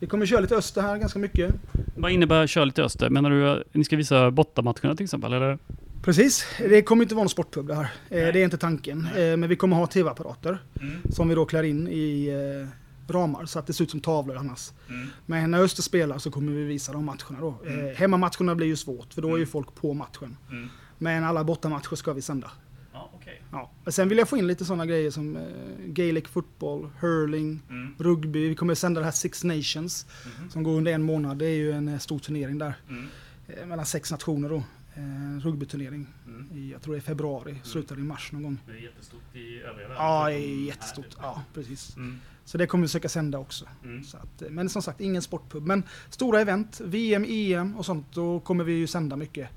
Vi 0.00 0.06
kommer 0.06 0.26
köra 0.26 0.40
lite 0.40 0.56
Öster 0.56 0.82
här 0.82 0.98
ganska 0.98 1.18
mycket. 1.18 1.54
Vad 1.96 2.10
innebär 2.12 2.46
kör 2.46 2.66
lite 2.66 2.82
öster? 2.84 3.10
Menar 3.10 3.30
du 3.30 3.48
att 3.50 3.62
ni 3.74 3.84
ska 3.84 3.96
visa 3.96 4.30
bortamatcherna 4.30 4.96
till 4.96 5.04
exempel? 5.04 5.32
Eller? 5.32 5.58
Precis, 6.02 6.44
det 6.58 6.82
kommer 6.82 7.02
inte 7.02 7.14
vara 7.14 7.22
någon 7.22 7.28
sportpub 7.30 7.66
det 7.66 7.74
här. 7.74 7.82
Eh, 7.84 7.88
Nej. 8.22 8.32
Det 8.32 8.40
är 8.40 8.44
inte 8.44 8.58
tanken. 8.58 9.08
Nej. 9.14 9.30
Eh, 9.30 9.36
Men 9.36 9.48
vi 9.48 9.56
kommer 9.56 9.76
ha 9.76 9.86
tv-apparater 9.86 10.62
Mm. 10.80 10.96
som 11.10 11.28
vi 11.28 11.34
då 11.34 11.44
klär 11.46 11.62
in 11.62 11.88
i 11.88 12.26
eh, 12.28 13.12
ramar 13.12 13.46
så 13.46 13.58
att 13.58 13.66
det 13.66 13.72
ser 13.72 13.84
ut 13.84 13.90
som 13.90 14.00
tavlor 14.00 14.36
annars. 14.36 14.70
Mm. 14.88 15.08
Men 15.26 15.50
när 15.50 15.62
Öster 15.62 15.82
spelar 15.82 16.18
så 16.18 16.30
kommer 16.30 16.52
vi 16.52 16.64
visa 16.64 16.92
de 16.92 17.04
matcherna 17.04 17.40
då. 17.40 17.54
Mm. 17.66 17.96
Hemmamatcherna 17.96 18.54
blir 18.54 18.66
ju 18.66 18.76
svårt 18.76 19.14
för 19.14 19.22
då 19.22 19.28
är 19.28 19.32
ju 19.32 19.36
Mm. 19.36 19.48
folk 19.48 19.74
på 19.74 19.94
matchen. 19.94 20.36
Mm. 20.50 20.68
Men 20.98 21.24
alla 21.24 21.44
bortamatcher 21.44 21.94
ska 21.96 22.12
vi 22.12 22.22
sända. 22.22 22.50
Ja, 22.92 23.10
okej. 23.14 23.42
Ja. 23.52 23.70
Men 23.84 23.92
sen 23.92 24.08
vill 24.08 24.18
jag 24.18 24.28
få 24.28 24.36
in 24.36 24.46
lite 24.46 24.64
sådana 24.64 24.86
grejer 24.86 25.10
som 25.10 25.36
eh, 25.36 25.42
Gaelic 25.86 26.24
football, 26.28 26.90
hurling, 27.00 27.62
Mm. 27.70 27.94
rugby. 27.98 28.48
Vi 28.48 28.54
kommer 28.54 28.74
sända 28.74 29.00
det 29.00 29.04
här 29.04 29.12
Six 29.12 29.44
Nations 29.44 30.06
Mhm. 30.38 30.50
som 30.50 30.62
går 30.62 30.72
under 30.76 30.92
en 30.92 31.02
månad. 31.02 31.38
Det 31.38 31.46
är 31.46 31.56
ju 31.56 31.72
en 31.72 32.00
stor 32.00 32.18
turnering 32.18 32.58
där. 32.58 32.74
Mm. 32.88 33.06
Eh, 33.48 33.66
mellan 33.66 33.86
sex 33.86 34.10
nationer 34.10 34.48
då. 34.48 34.62
Eh, 34.96 35.40
rugbyturnering. 35.40 36.06
Mm. 36.26 36.48
I, 36.54 36.72
jag 36.72 36.82
tror 36.82 36.94
det 36.94 36.98
är 36.98 37.02
februari, 37.02 37.56
slutar 37.62 37.98
i 37.98 38.02
mars 38.02 38.32
någon 38.32 38.42
gång. 38.42 38.58
Det 38.66 38.72
är 38.72 38.76
jättestort 38.76 39.36
i 39.36 39.60
övriga 39.60 39.88
världen. 39.88 40.04
Ja, 40.04 40.26
det 40.28 40.34
är 40.34 40.64
jättestort. 40.66 41.06
här. 41.18 41.26
Ja, 41.26 41.42
precis. 41.54 41.96
Mm. 41.96 42.20
Så 42.44 42.58
det 42.58 42.66
kommer 42.66 42.82
vi 42.82 42.88
försöka 42.88 43.08
sända 43.08 43.38
också. 43.38 43.64
Mm. 43.84 44.04
Så 44.04 44.16
att, 44.16 44.42
eh, 44.42 44.50
men 44.50 44.68
som 44.68 44.82
sagt, 44.82 45.00
ingen 45.00 45.22
sportpub. 45.22 45.66
Men 45.66 45.82
stora 46.10 46.40
event, 46.40 46.80
VM, 46.84 47.24
EM 47.28 47.76
och 47.76 47.86
sånt, 47.86 48.06
då 48.14 48.40
kommer 48.40 48.64
vi 48.64 48.72
ju 48.72 48.86
sända 48.86 49.16
mycket. 49.16 49.48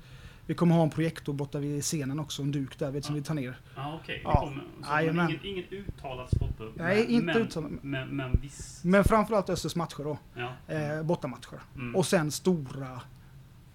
Vi 0.46 0.54
kommer 0.54 0.74
ha 0.74 0.82
en 0.82 0.90
projektor 0.90 1.32
borta 1.32 1.58
vid 1.58 1.82
scenen 1.82 2.20
också, 2.20 2.42
en 2.42 2.52
duk 2.52 2.78
där 2.78 2.90
vid, 2.90 3.04
som 3.04 3.14
vi 3.14 3.22
tar 3.22 3.34
ner. 3.34 3.56
Ja, 3.76 3.98
okej. 4.02 4.16
Det 4.16 4.22
Ja. 4.24 4.52
Jajamän. 4.90 5.30
ingen, 5.30 5.46
ingen 5.46 5.64
uttalad 5.70 6.28
sportpub? 6.36 6.72
Nej, 6.76 7.04
men, 7.04 7.10
inte 7.10 7.32
uttalad. 7.38 7.78
Men, 7.82 8.08
men 8.08 8.40
viss? 8.40 8.80
Men 8.84 9.04
framförallt 9.04 9.50
Östers 9.50 9.76
matcher 9.76 10.04
då, 10.04 10.18
Ja. 10.34 10.74
eh, 10.74 11.02
bortamatcher. 11.02 11.60
Mm. 11.74 11.96
Och 11.96 12.06
sen 12.06 12.30
stora 12.30 13.00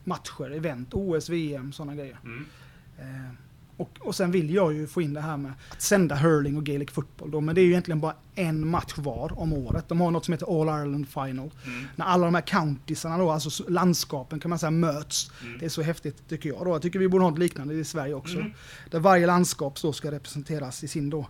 matcher, 0.06 0.52
event, 0.52 0.94
OS, 0.94 1.30
VM, 1.30 1.74
sådana 1.74 1.96
grejer. 1.96 2.20
Mm. 2.24 2.46
Eh, 3.00 3.32
och, 3.78 3.98
och 4.02 4.16
sen 4.16 4.32
vill 4.32 4.54
jag 4.54 4.74
ju 4.74 4.88
få 4.88 5.02
in 5.02 5.14
det 5.14 5.22
här 5.22 5.38
med 5.38 5.54
att 5.72 5.82
sända 5.82 6.16
hurling 6.16 6.58
och 6.58 6.64
Gaelic 6.64 6.92
football 6.92 7.32
då, 7.32 7.42
men 7.42 7.56
det 7.56 7.62
är 7.62 7.64
ju 7.64 7.70
egentligen 7.70 8.00
bara 8.00 8.16
en 8.36 8.68
match 8.68 8.94
var 8.98 9.40
om 9.40 9.54
året. 9.54 9.90
De 9.90 10.02
har 10.02 10.12
något 10.12 10.26
som 10.26 10.32
heter 10.32 10.62
All 10.62 10.68
Ireland 10.68 11.08
Final. 11.08 11.52
Mm. 11.66 11.88
När 11.96 12.06
alla 12.06 12.26
de 12.26 12.36
här 12.36 12.42
countiesarna 12.42 13.18
då, 13.18 13.32
alltså 13.32 13.64
landskapen 13.70 14.40
kan 14.40 14.50
man 14.50 14.60
säga 14.60 14.72
möts. 14.72 15.32
Mm. 15.44 15.58
Det 15.60 15.66
är 15.66 15.70
så 15.70 15.82
häftigt 15.82 16.30
tycker 16.30 16.50
jag 16.50 16.66
då. 16.66 16.72
Jag 16.72 16.82
tycker 16.82 17.00
vi 17.00 17.08
borde 17.08 17.24
ha 17.24 17.30
något 17.30 17.40
liknande 17.40 17.74
i 17.74 17.84
Sverige 17.84 18.14
också. 18.14 18.38
Mm. 18.38 18.52
Där 18.92 19.00
varje 19.00 19.28
landskap 19.28 19.82
då 19.82 19.94
ska 19.94 20.12
representeras 20.12 20.84
i 20.84 20.88
sin 20.88 21.10
då, 21.10 21.28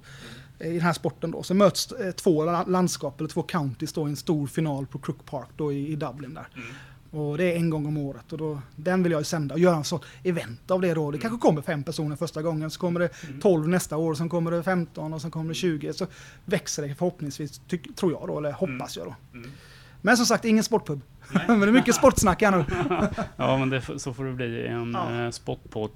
eh, 0.59 0.69
i 0.69 0.73
den 0.73 0.81
här 0.81 0.93
sporten 0.93 1.31
då. 1.31 1.43
Så 1.43 1.53
möts 1.53 1.91
eh, 1.91 2.11
två 2.11 2.45
la- 2.45 2.63
landskap 2.65 3.19
eller 3.19 3.29
två 3.29 3.41
counties 3.41 3.93
då 3.93 4.07
i 4.07 4.09
en 4.09 4.15
stor 4.15 4.47
final 4.47 4.85
på 4.85 4.99
Crook 4.99 5.25
Park 5.25 5.49
då 5.57 5.73
i, 5.73 5.91
i 5.91 5.95
Dublin 5.95 6.33
där. 6.33 6.47
Mm. 7.15 7.27
Och 7.27 7.37
det 7.37 7.51
är 7.51 7.55
en 7.55 7.69
gång 7.69 7.85
om 7.85 7.97
året 7.97 8.31
och 8.31 8.37
då, 8.37 8.61
den 8.75 9.03
vill 9.03 9.11
jag 9.11 9.21
ju 9.21 9.25
sända 9.25 9.53
och 9.55 9.59
göra 9.59 9.75
en 9.75 9.83
sån 9.83 9.99
event 10.23 10.71
av 10.71 10.81
det 10.81 10.93
då. 10.93 11.11
Det 11.11 11.17
kanske 11.17 11.39
kommer 11.39 11.61
fem 11.61 11.83
personer 11.83 12.15
första 12.15 12.41
gången, 12.41 12.69
så 12.71 12.79
kommer 12.79 12.99
det 12.99 13.09
Mm. 13.27 13.39
12 13.41 13.67
nästa 13.69 13.97
år, 13.97 14.15
sen 14.15 14.29
kommer 14.29 14.51
det 14.51 14.63
15 14.63 15.13
och 15.13 15.21
sen 15.21 15.31
kommer 15.31 15.49
det 15.49 15.55
20. 15.55 15.93
Så 15.93 16.07
växer 16.45 16.87
det 16.87 16.95
förhoppningsvis, 16.95 17.61
tror 17.95 18.11
jag 18.11 18.27
då, 18.27 18.37
eller 18.39 18.51
hoppas 18.51 18.97
jag 18.97 19.05
då. 19.05 19.15
Mm. 19.33 19.51
Men 20.01 20.17
som 20.17 20.25
sagt, 20.25 20.45
ingen 20.45 20.63
sportpub. 20.63 21.01
Men 21.47 21.59
det 21.59 21.67
är 21.67 21.71
mycket 21.71 21.95
sportsnack 21.95 22.41
här 22.41 22.51
nu. 22.51 22.65
Ja, 23.37 23.57
men 23.57 23.69
det, 23.69 23.81
så 23.99 24.13
får 24.13 24.25
det 24.25 24.33
bli 24.33 24.45
i 24.45 24.67
en 24.67 24.91
Ja. 24.93 25.23
eh, 25.25 25.29
sportpodd. 25.31 25.91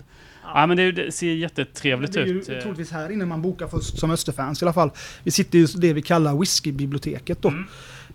Ja. 0.54 0.68
men 0.68 0.78
det, 0.78 0.92
det 0.92 1.12
ser 1.12 1.34
jättetrevligt 1.34 2.14
Det 2.14 2.22
är 2.22 2.26
ju 2.26 2.40
ut. 2.40 2.50
eh. 2.50 2.60
troligtvis 2.60 2.92
här 2.92 3.10
inne 3.12 3.26
man 3.26 3.42
bokar 3.42 3.68
först 3.68 4.00
som 4.00 4.12
Österfans 4.12 4.62
i 4.62 4.66
alla 4.66 4.74
fall. 4.74 4.92
Vi 5.24 5.32
sitter 5.32 5.60
ju 5.60 5.66
i 5.66 5.68
det 5.78 5.94
vi 5.94 6.02
kallar 6.02 6.38
whiskybiblioteket 6.40 7.42
då. 7.42 7.50
Mm. 7.50 7.66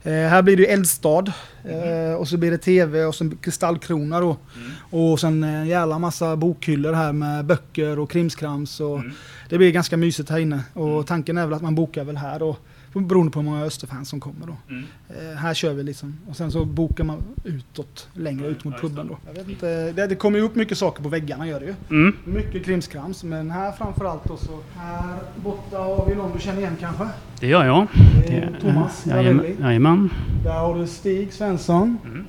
Eh, 0.06 0.12
här 0.12 0.42
blir 0.42 0.56
det 0.56 0.66
Eldstad 0.72 1.32
eh, 1.64 2.14
och 2.18 2.28
så 2.28 2.36
blir 2.36 2.50
det 2.50 2.58
TV 2.58 3.04
och 3.04 3.14
sen 3.14 3.38
Kristallkrona 3.42 4.20
då. 4.20 4.36
Mm. 4.56 4.70
Och 4.90 5.20
sen 5.20 5.44
en 5.44 5.66
jävla 5.66 5.98
massa 5.98 6.36
bokhyllor 6.36 6.92
här 6.92 7.12
med 7.12 7.44
böcker 7.44 7.98
och 7.98 8.10
krimskrams. 8.10 8.80
Och 8.80 8.98
Mm. 8.98 9.12
Det 9.48 9.58
blir 9.58 9.70
ganska 9.72 9.96
mysigt 9.96 10.30
här 10.30 10.38
inne. 10.38 10.60
Och 10.72 10.88
Mm. 10.88 11.04
tanken 11.04 11.38
är 11.38 11.44
väl 11.46 11.54
att 11.54 11.62
man 11.62 11.74
bokar 11.74 12.04
väl 12.04 12.16
här 12.16 12.38
då. 12.38 12.56
Beroende 13.00 13.32
på 13.32 13.38
hur 13.38 13.44
många 13.44 13.64
Österfans 13.64 14.08
som 14.08 14.20
kommer 14.20 14.46
då. 14.46 14.56
Mm. 14.68 14.84
Eh, 15.08 15.36
här 15.36 15.54
kör 15.54 15.72
vi 15.72 15.82
liksom. 15.82 16.18
Och 16.28 16.36
sen 16.36 16.50
så 16.52 16.64
bokar 16.64 17.04
man 17.04 17.22
utåt, 17.44 18.08
längre 18.14 18.46
ut 18.46 18.64
mot 18.64 18.80
puben 18.80 19.08
då. 19.08 19.18
Jag 19.26 19.34
vet 19.34 19.48
inte, 19.48 19.92
det, 19.92 20.06
det 20.06 20.14
kommer 20.14 20.38
ju 20.38 20.44
upp 20.44 20.54
mycket 20.54 20.78
saker 20.78 21.02
på 21.02 21.08
väggarna 21.08 21.48
gör 21.48 21.60
det 21.60 21.66
ju. 21.66 21.74
Mm. 21.90 22.16
Mycket 22.24 22.64
krimskrams, 22.64 23.24
men 23.24 23.50
här 23.50 23.72
framförallt 23.72 24.24
då 24.24 24.36
så. 24.36 24.58
Här 24.76 25.18
borta 25.36 25.78
har 25.78 26.06
vi 26.08 26.14
någon 26.14 26.32
du 26.32 26.40
känner 26.40 26.58
igen 26.58 26.76
kanske. 26.80 27.08
Det 27.40 27.46
gör 27.46 27.64
jag. 27.64 27.86
Det 28.26 28.36
är 28.36 28.56
Thomas. 28.60 29.06
Ravelli. 29.06 29.56
Jajamän. 29.60 30.10
Där 30.44 30.58
har 30.58 30.78
du 30.78 30.86
Stig 30.86 31.32
Svensson. 31.32 31.98
Mm. 32.04 32.24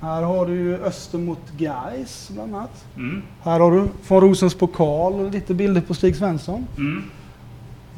Här 0.00 0.22
har 0.22 0.46
du 0.46 0.76
Öster 0.76 1.18
mot 1.18 1.50
Gais 1.58 2.30
bland 2.34 2.54
annat. 2.54 2.84
Mm. 2.96 3.22
Här 3.42 3.60
har 3.60 3.72
du 3.72 3.88
von 4.08 4.20
Rosens 4.20 4.54
pokal 4.54 5.12
och 5.12 5.30
lite 5.30 5.54
bilder 5.54 5.80
på 5.80 5.94
Stig 5.94 6.16
Svensson. 6.16 6.66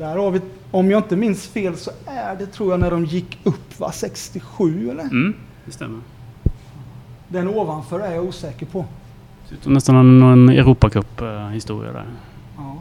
Där 0.02 0.16
har 0.16 0.30
vi, 0.30 0.40
om 0.70 0.90
jag 0.90 0.98
inte 0.98 1.16
minns 1.16 1.46
fel 1.46 1.76
så 1.76 1.90
är 2.06 2.36
det 2.36 2.46
tror 2.46 2.70
jag 2.70 2.80
när 2.80 2.90
de 2.90 3.04
gick 3.04 3.38
upp 3.44 3.80
va, 3.80 3.92
67 3.92 4.90
eller? 4.90 5.02
Mm. 5.02 5.34
Det 5.64 5.72
stämmer. 5.72 6.00
Den 7.28 7.48
ovanför 7.48 8.00
är 8.00 8.14
jag 8.14 8.24
osäker 8.24 8.66
på. 8.66 8.84
Som 9.60 9.72
nästan 9.72 9.96
en, 9.96 10.22
en 10.22 10.48
Europacup-historia 10.48 11.92
där. 11.92 12.06
Ja. 12.56 12.78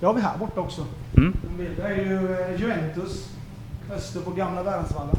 Det 0.00 0.06
har 0.06 0.14
vi 0.14 0.20
här 0.20 0.38
borta 0.38 0.60
också. 0.60 0.84
Mm. 1.16 1.32
En 1.50 1.56
bild. 1.56 1.76
Det 1.76 1.82
är 1.82 1.96
ju 1.96 2.32
eh, 2.32 2.60
Juventus. 2.60 3.28
Öster 3.92 4.20
på 4.20 4.30
gamla 4.30 4.62
Värensvallen. 4.62 5.16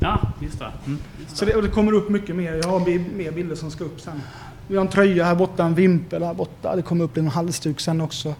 Ja, 0.00 0.20
just 0.40 0.58
det. 0.58 0.72
Mm. 0.86 0.98
Så 1.26 1.44
det, 1.44 1.54
och 1.54 1.62
det 1.62 1.68
kommer 1.68 1.92
upp 1.92 2.08
mycket 2.08 2.36
mer. 2.36 2.54
Jag 2.54 2.68
har 2.68 2.80
mer 3.16 3.32
bilder 3.32 3.56
som 3.56 3.70
ska 3.70 3.84
upp 3.84 4.00
sen. 4.00 4.20
Vi 4.68 4.76
har 4.76 4.84
en 4.84 4.90
tröja 4.90 5.24
här 5.24 5.34
borta, 5.34 5.64
en 5.64 5.74
vimpel 5.74 6.22
här 6.22 6.34
borta. 6.34 6.76
Det 6.76 6.82
kommer 6.82 7.04
upp 7.04 7.16
en 7.16 7.28
halsduk 7.28 7.80
sen 7.80 8.00
också. 8.00 8.34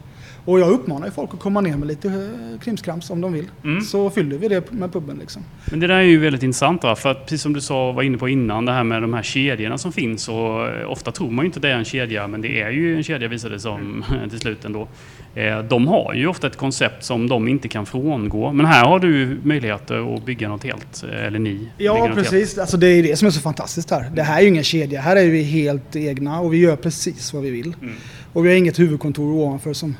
Och 0.44 0.60
jag 0.60 0.70
uppmanar 0.70 1.06
ju 1.06 1.12
folk 1.12 1.34
att 1.34 1.40
komma 1.40 1.60
ner 1.60 1.76
med 1.76 1.88
lite 1.88 2.08
eh, 2.08 2.60
krimskrams 2.60 3.10
om 3.10 3.20
de 3.20 3.32
vill. 3.32 3.46
Mm. 3.64 3.80
Så 3.80 4.10
fyller 4.10 4.38
vi 4.38 4.48
det 4.48 4.72
med 4.72 4.92
puben 4.92 5.18
liksom. 5.18 5.42
Men 5.70 5.80
det 5.80 5.86
där 5.86 5.94
är 5.94 6.02
ju 6.02 6.18
väldigt 6.18 6.42
intressant 6.42 6.82
va? 6.82 6.96
för 6.96 7.10
att 7.10 7.22
precis 7.22 7.42
som 7.42 7.52
du 7.52 7.60
sa, 7.60 7.92
var 7.92 8.02
inne 8.02 8.18
på 8.18 8.28
innan, 8.28 8.64
det 8.64 8.72
här 8.72 8.84
med 8.84 9.02
de 9.02 9.14
här 9.14 9.22
kedjorna 9.22 9.78
som 9.78 9.92
finns 9.92 10.28
och 10.28 10.68
eh, 10.68 10.90
ofta 10.90 11.12
tror 11.12 11.30
man 11.30 11.44
ju 11.44 11.46
inte 11.46 11.60
det 11.60 11.68
är 11.68 11.76
en 11.76 11.84
kedja, 11.84 12.26
men 12.26 12.40
det 12.40 12.60
är 12.60 12.70
ju 12.70 12.96
en 12.96 13.02
kedja 13.02 13.28
visar 13.28 13.50
det 13.50 13.60
som 13.60 14.04
till 14.30 14.38
slut 14.38 14.64
ändå. 14.64 14.88
Eh, 15.34 15.58
De 15.58 15.86
har 15.86 16.14
ju 16.14 16.26
ofta 16.26 16.46
ett 16.46 16.56
koncept 16.56 17.04
som 17.04 17.28
de 17.28 17.48
inte 17.48 17.68
kan 17.68 17.86
frångå, 17.86 18.52
men 18.52 18.66
här 18.66 18.84
har 18.84 18.98
du 18.98 19.38
möjligheter 19.42 20.14
att 20.14 20.24
bygga 20.24 20.48
något 20.48 20.64
helt, 20.64 21.04
eller 21.26 21.38
ni. 21.38 21.68
Ja, 21.78 22.04
helt. 22.04 22.14
precis. 22.14 22.58
Alltså, 22.58 22.76
det 22.76 22.86
är 22.86 23.02
det 23.02 23.16
som 23.16 23.26
är 23.26 23.30
så 23.32 23.40
fantastiskt 23.40 23.90
här. 23.90 24.10
Det 24.14 24.22
här 24.22 24.38
är 24.38 24.42
ju 24.42 24.48
ingen 24.48 24.64
kedja. 24.64 25.00
Här 25.00 25.16
är 25.16 25.28
vi 25.28 25.42
helt 25.42 25.96
egna 25.96 26.40
och 26.40 26.54
vi 26.54 26.58
gör 26.58 26.76
precis 26.76 27.32
vad 27.32 27.42
vi 27.42 27.50
vill. 27.50 27.74
Mm. 27.82 27.94
Och 28.32 28.44
vi 28.44 28.48
har 28.48 28.56
inget 28.56 28.78
huvudkontor 28.78 29.32
ovanför 29.32 29.72
som, 29.72 29.96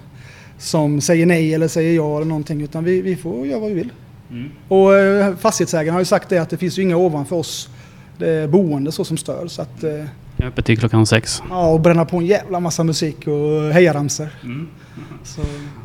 som 0.59 1.01
säger 1.01 1.27
nej 1.27 1.55
eller 1.55 1.69
säger 1.69 1.95
ja 1.97 2.17
eller 2.17 2.27
någonting. 2.27 2.61
Utan 2.63 2.85
vi, 2.85 3.01
vi 3.03 3.17
får 3.17 3.47
göra 3.47 3.61
vad 3.61 3.69
vi 3.69 3.75
vill. 3.75 3.93
Mm. 4.31 4.51
Och 4.69 4.95
eh, 4.95 5.37
fastighetsägaren 5.37 5.93
har 5.93 6.01
ju 6.01 6.05
sagt 6.05 6.29
det 6.29 6.39
att 6.39 6.51
det 6.51 6.57
finns 6.57 6.79
ju 6.79 6.83
inga 6.83 6.97
ovanför 6.97 7.37
oss 7.37 7.69
det 8.19 8.51
boende 8.51 8.93
så 8.93 9.05
som 9.05 9.17
stör. 9.17 9.47
Så 9.47 9.63
att, 9.63 9.85
eh, 9.85 9.91
Jag 9.91 10.07
är 10.37 10.47
öppet 10.47 10.65
till 10.65 10.79
klockan 10.79 11.07
sex. 11.07 11.43
ja, 11.51 11.71
och 11.73 11.81
bränna 11.81 12.05
på 12.05 12.17
en 12.17 12.27
jävla 12.27 12.61
massa 12.61 12.85
musik 12.85 13.27
och 13.27 13.73
hejaramsor. 13.73 14.29
Mm. 14.45 14.69
Så, 15.25 15.41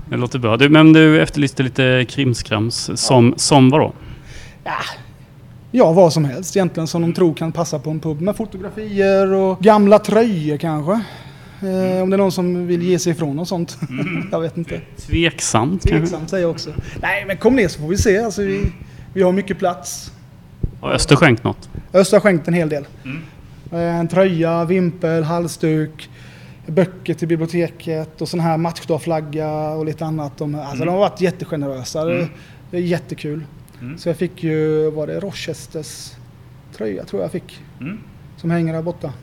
Det 0.10 0.18
låter 0.18 0.40
bra. 0.40 0.58
Du, 0.58 0.70
men 0.70 0.94
du 0.94 1.22
efterlyste 1.22 1.64
lite 1.64 2.06
krimskrams. 2.10 2.90
Som, 2.96 3.34
som 3.38 3.70
vadå? 3.70 3.94
ja, 4.64 4.72
ja, 5.72 5.92
vad 5.92 6.14
som 6.14 6.26
helst 6.26 6.56
egentligen 6.56 6.88
som 6.88 7.02
de 7.02 7.14
tror 7.14 7.34
kan 7.34 7.52
passa 7.52 7.80
på 7.80 7.90
en 7.90 8.00
pub. 8.00 8.22
Med 8.22 8.36
fotografier 8.36 9.34
och 9.34 9.60
gamla 9.60 10.00
tröjor 10.00 10.58
kanske. 10.58 11.02
Eh, 11.64 12.04
om 12.04 12.10
det 12.10 12.16
är 12.16 12.18
någon 12.18 12.32
som 12.32 12.68
vill 12.68 12.82
ge 12.84 13.00
sig 13.00 13.12
ifrån 13.12 13.40
och 13.40 13.48
sånt. 13.48 13.78
jag 14.32 14.40
vet 14.42 14.58
inte. 14.58 14.82
Tveksamt? 14.98 15.82
Tveksamt 15.82 16.30
säger 16.30 16.44
jag 16.44 16.52
också. 16.52 16.74
Nej, 17.02 17.24
men 17.28 17.38
kom 17.38 17.56
ner 17.56 17.68
så 17.68 17.80
får 17.80 17.88
vi 17.88 17.98
se. 17.98 18.18
Alltså, 18.18 18.42
vi, 18.42 18.72
vi 19.14 19.22
har 19.22 19.32
mycket 19.32 19.60
plats. 19.60 20.12
Har 20.82 20.92
Öster 20.92 21.16
skänkt 21.16 21.44
något? 21.44 21.70
Öster 21.94 22.18
har 22.18 22.22
skänkt 22.22 22.48
en 22.48 22.54
hel 22.54 22.70
del. 22.70 22.86
Mm. 23.04 23.18
Eh, 23.72 24.00
En 24.00 24.08
tröja, 24.08 24.66
vimpel, 24.66 25.24
halsduk, 25.24 26.10
böcker 26.68 27.14
till 27.14 27.28
biblioteket 27.28 28.22
och 28.22 28.30
sån 28.30 28.40
här 28.40 28.58
matchdagsflagga 28.58 29.70
och 29.70 29.86
lite 29.86 30.06
annat. 30.06 30.38
De, 30.38 30.56
alltså 30.56 30.76
Mm. 30.76 30.86
de 30.86 30.92
har 30.92 31.00
varit 31.00 31.22
jättegenerösa. 31.22 32.06
Det, 32.06 32.16
Mm. 32.16 32.28
det 32.72 32.78
är 32.78 32.82
jättekul. 32.82 33.44
Mm. 33.82 33.98
Så 33.98 34.10
jag 34.10 34.18
fick 34.18 34.44
ju, 34.44 34.90
var 34.92 35.08
det 35.08 35.20
Rochesters 35.20 36.12
tröja 36.78 37.04
tror 37.06 37.22
jag 37.22 37.32
fick. 37.32 37.62
Mm. 37.82 38.00
Som 38.38 38.52
hänger 38.52 38.74
där 38.74 38.82
borta. 38.82 39.14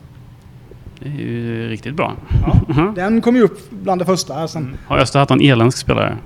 Det 1.03 1.09
är 1.09 1.13
ju 1.13 1.69
riktigt 1.69 1.95
bra. 1.95 2.13
Ja. 2.75 2.91
Den 2.95 3.21
kom 3.21 3.35
ju 3.35 3.41
upp 3.41 3.69
bland 3.69 4.01
det 4.01 4.05
första 4.05 4.47
sen. 4.47 4.61
Mm. 4.63 4.77
Har 4.87 4.97
Öster 4.97 5.19
haft 5.19 5.29
någon 5.29 5.41
irländsk 5.41 5.77
spelare? 5.77 6.17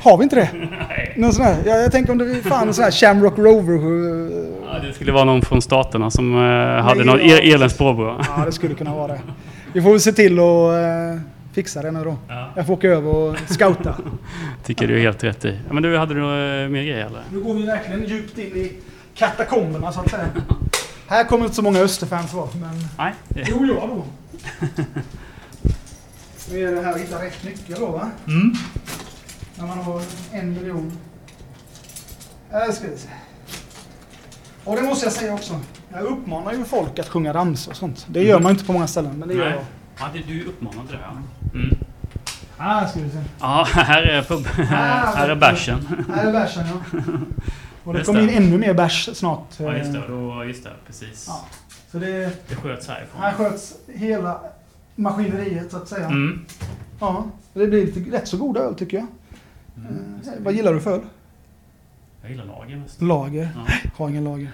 Har 0.00 0.16
vi 0.18 0.22
inte 0.24 0.36
det? 0.36 0.48
Nej. 0.88 1.14
Någon 1.16 1.32
sån 1.32 1.44
här, 1.44 1.56
jag, 1.66 1.82
jag 1.82 1.92
tänker 1.92 2.12
om 2.12 2.18
det 2.18 2.24
är 2.30 2.34
fan 2.40 2.68
en 2.68 2.74
sån 2.74 2.84
här 2.84 2.90
Shamrock 2.90 3.38
Rover. 3.38 3.74
Ja, 4.72 4.78
det 4.78 4.92
skulle 4.92 5.12
vara 5.12 5.24
någon 5.24 5.42
från 5.42 5.62
staterna 5.62 6.10
som 6.10 6.34
eh, 6.34 6.40
hade 6.84 7.04
Nej, 7.04 7.28
ja. 7.28 7.36
el- 7.38 7.48
eländigt 7.54 7.78
påbrå. 7.78 8.20
Ja, 8.36 8.44
det 8.46 8.52
skulle 8.52 8.74
kunna 8.74 8.94
vara 8.94 9.08
det. 9.12 9.20
Vi 9.72 9.82
får 9.82 9.90
väl 9.90 10.00
se 10.00 10.12
till 10.12 10.32
att 10.38 10.44
eh, 10.44 11.20
fixa 11.52 11.82
det 11.82 11.90
nu 11.90 12.04
då. 12.04 12.16
Ja. 12.28 12.50
Jag 12.56 12.66
får 12.66 12.74
åka 12.74 12.88
över 12.88 13.14
och 13.14 13.36
scouta. 13.46 13.94
Tycker 14.64 14.86
du 14.88 14.94
är 14.96 15.00
helt 15.00 15.24
rätt 15.24 15.44
i. 15.44 15.58
Ja, 15.68 15.72
men 15.74 15.82
du, 15.82 15.96
hade 15.96 16.14
du 16.14 16.20
några 16.20 16.62
eh, 16.62 16.68
mer 16.68 16.82
grejer 16.82 17.06
eller? 17.06 17.20
Nu 17.32 17.40
går 17.40 17.54
vi 17.54 17.66
verkligen 17.66 18.04
djupt 18.04 18.38
in 18.38 18.44
i 18.46 18.72
katakomberna 19.14 19.92
så 19.92 20.00
att 20.00 20.10
säga. 20.10 20.26
Här 21.08 21.24
kommer 21.24 21.44
inte 21.44 21.56
så 21.56 21.62
många 21.62 21.78
Österfans 21.78 22.32
vara, 22.34 22.48
men... 22.60 22.88
Nej. 22.98 23.14
Jo, 23.34 23.66
jag 23.66 23.88
då. 23.88 24.04
Nu 26.50 26.68
är 26.68 26.72
det 26.72 26.82
här 26.82 26.92
att 26.92 27.00
hitta 27.00 27.22
rätt 27.22 27.44
nyckel 27.44 27.76
då 27.80 27.86
va? 27.86 28.10
Mm. 28.26 28.54
När 29.58 29.66
man 29.66 29.78
har 29.78 30.02
en 30.32 30.52
miljon. 30.54 30.98
Här 32.50 32.72
ska 32.72 32.88
vi 32.88 32.96
se. 32.98 33.08
Och 34.64 34.76
det 34.76 34.82
måste 34.82 35.06
jag 35.06 35.12
säga 35.12 35.34
också. 35.34 35.60
Jag 35.92 36.02
uppmanar 36.02 36.52
ju 36.52 36.64
folk 36.64 36.98
att 36.98 37.08
sjunga 37.08 37.34
ramsor 37.34 37.70
och 37.72 37.76
sånt. 37.76 38.06
Det 38.08 38.22
gör 38.22 38.40
man 38.40 38.52
inte 38.52 38.64
på 38.64 38.72
många 38.72 38.86
ställen, 38.86 39.18
men 39.18 39.28
det 39.28 39.34
gör 39.34 39.44
Nej. 39.44 39.54
jag. 39.54 39.64
Ja, 39.98 40.10
det, 40.12 40.32
du 40.32 40.44
uppmanade 40.44 40.92
det 40.92 40.98
ja. 41.02 41.12
Mm. 41.54 41.76
Här 42.58 42.86
ska 42.86 43.00
vi 43.00 43.10
se. 43.10 43.18
Ja, 43.40 43.66
här 43.72 44.02
är, 44.02 44.22
pub, 44.22 44.46
här 44.46 45.28
är 45.28 45.36
bärsen. 45.36 46.06
Här 46.14 46.26
är 46.26 46.32
bärsen 46.32 46.64
ja. 46.68 47.00
Och 47.84 47.92
det 47.92 47.98
Just 47.98 48.06
kommer 48.06 48.22
in 48.22 48.28
ännu 48.28 48.58
mer 48.58 48.74
bärs 48.74 49.08
snart. 49.16 49.46
Ja, 49.58 49.76
just 49.76 49.92
det. 49.92 50.02
Då, 50.08 50.44
just 50.44 50.64
det, 50.64 50.70
precis. 50.86 51.24
Ja. 51.28 51.44
Så 51.92 51.98
det, 51.98 52.30
Det 52.48 52.54
sköts 52.54 52.88
härifrån. 52.88 53.20
här 53.20 53.32
sköts 53.32 53.74
hela 53.94 54.40
maskineriet 54.94 55.70
så 55.70 55.76
att 55.76 55.88
säga. 55.88 56.06
Mm. 56.06 56.44
Ja, 57.00 57.24
det 57.52 57.66
blir 57.66 57.86
lite, 57.86 58.16
rätt 58.16 58.28
så 58.28 58.36
god 58.36 58.56
öl 58.56 58.74
tycker 58.74 58.96
jag. 58.96 59.06
Mm. 59.76 60.20
Eh, 60.26 60.32
vad 60.38 60.54
gillar 60.54 60.74
du 60.74 60.80
för 60.80 60.92
öl? 60.92 61.00
Jag 62.26 62.30
gillar 62.30 62.44
lager 62.44 62.76
mest. 62.76 63.02
Lager. 63.02 63.48
Ja. 63.54 63.72
Har 63.96 64.08
ingen 64.08 64.24
lager. 64.24 64.48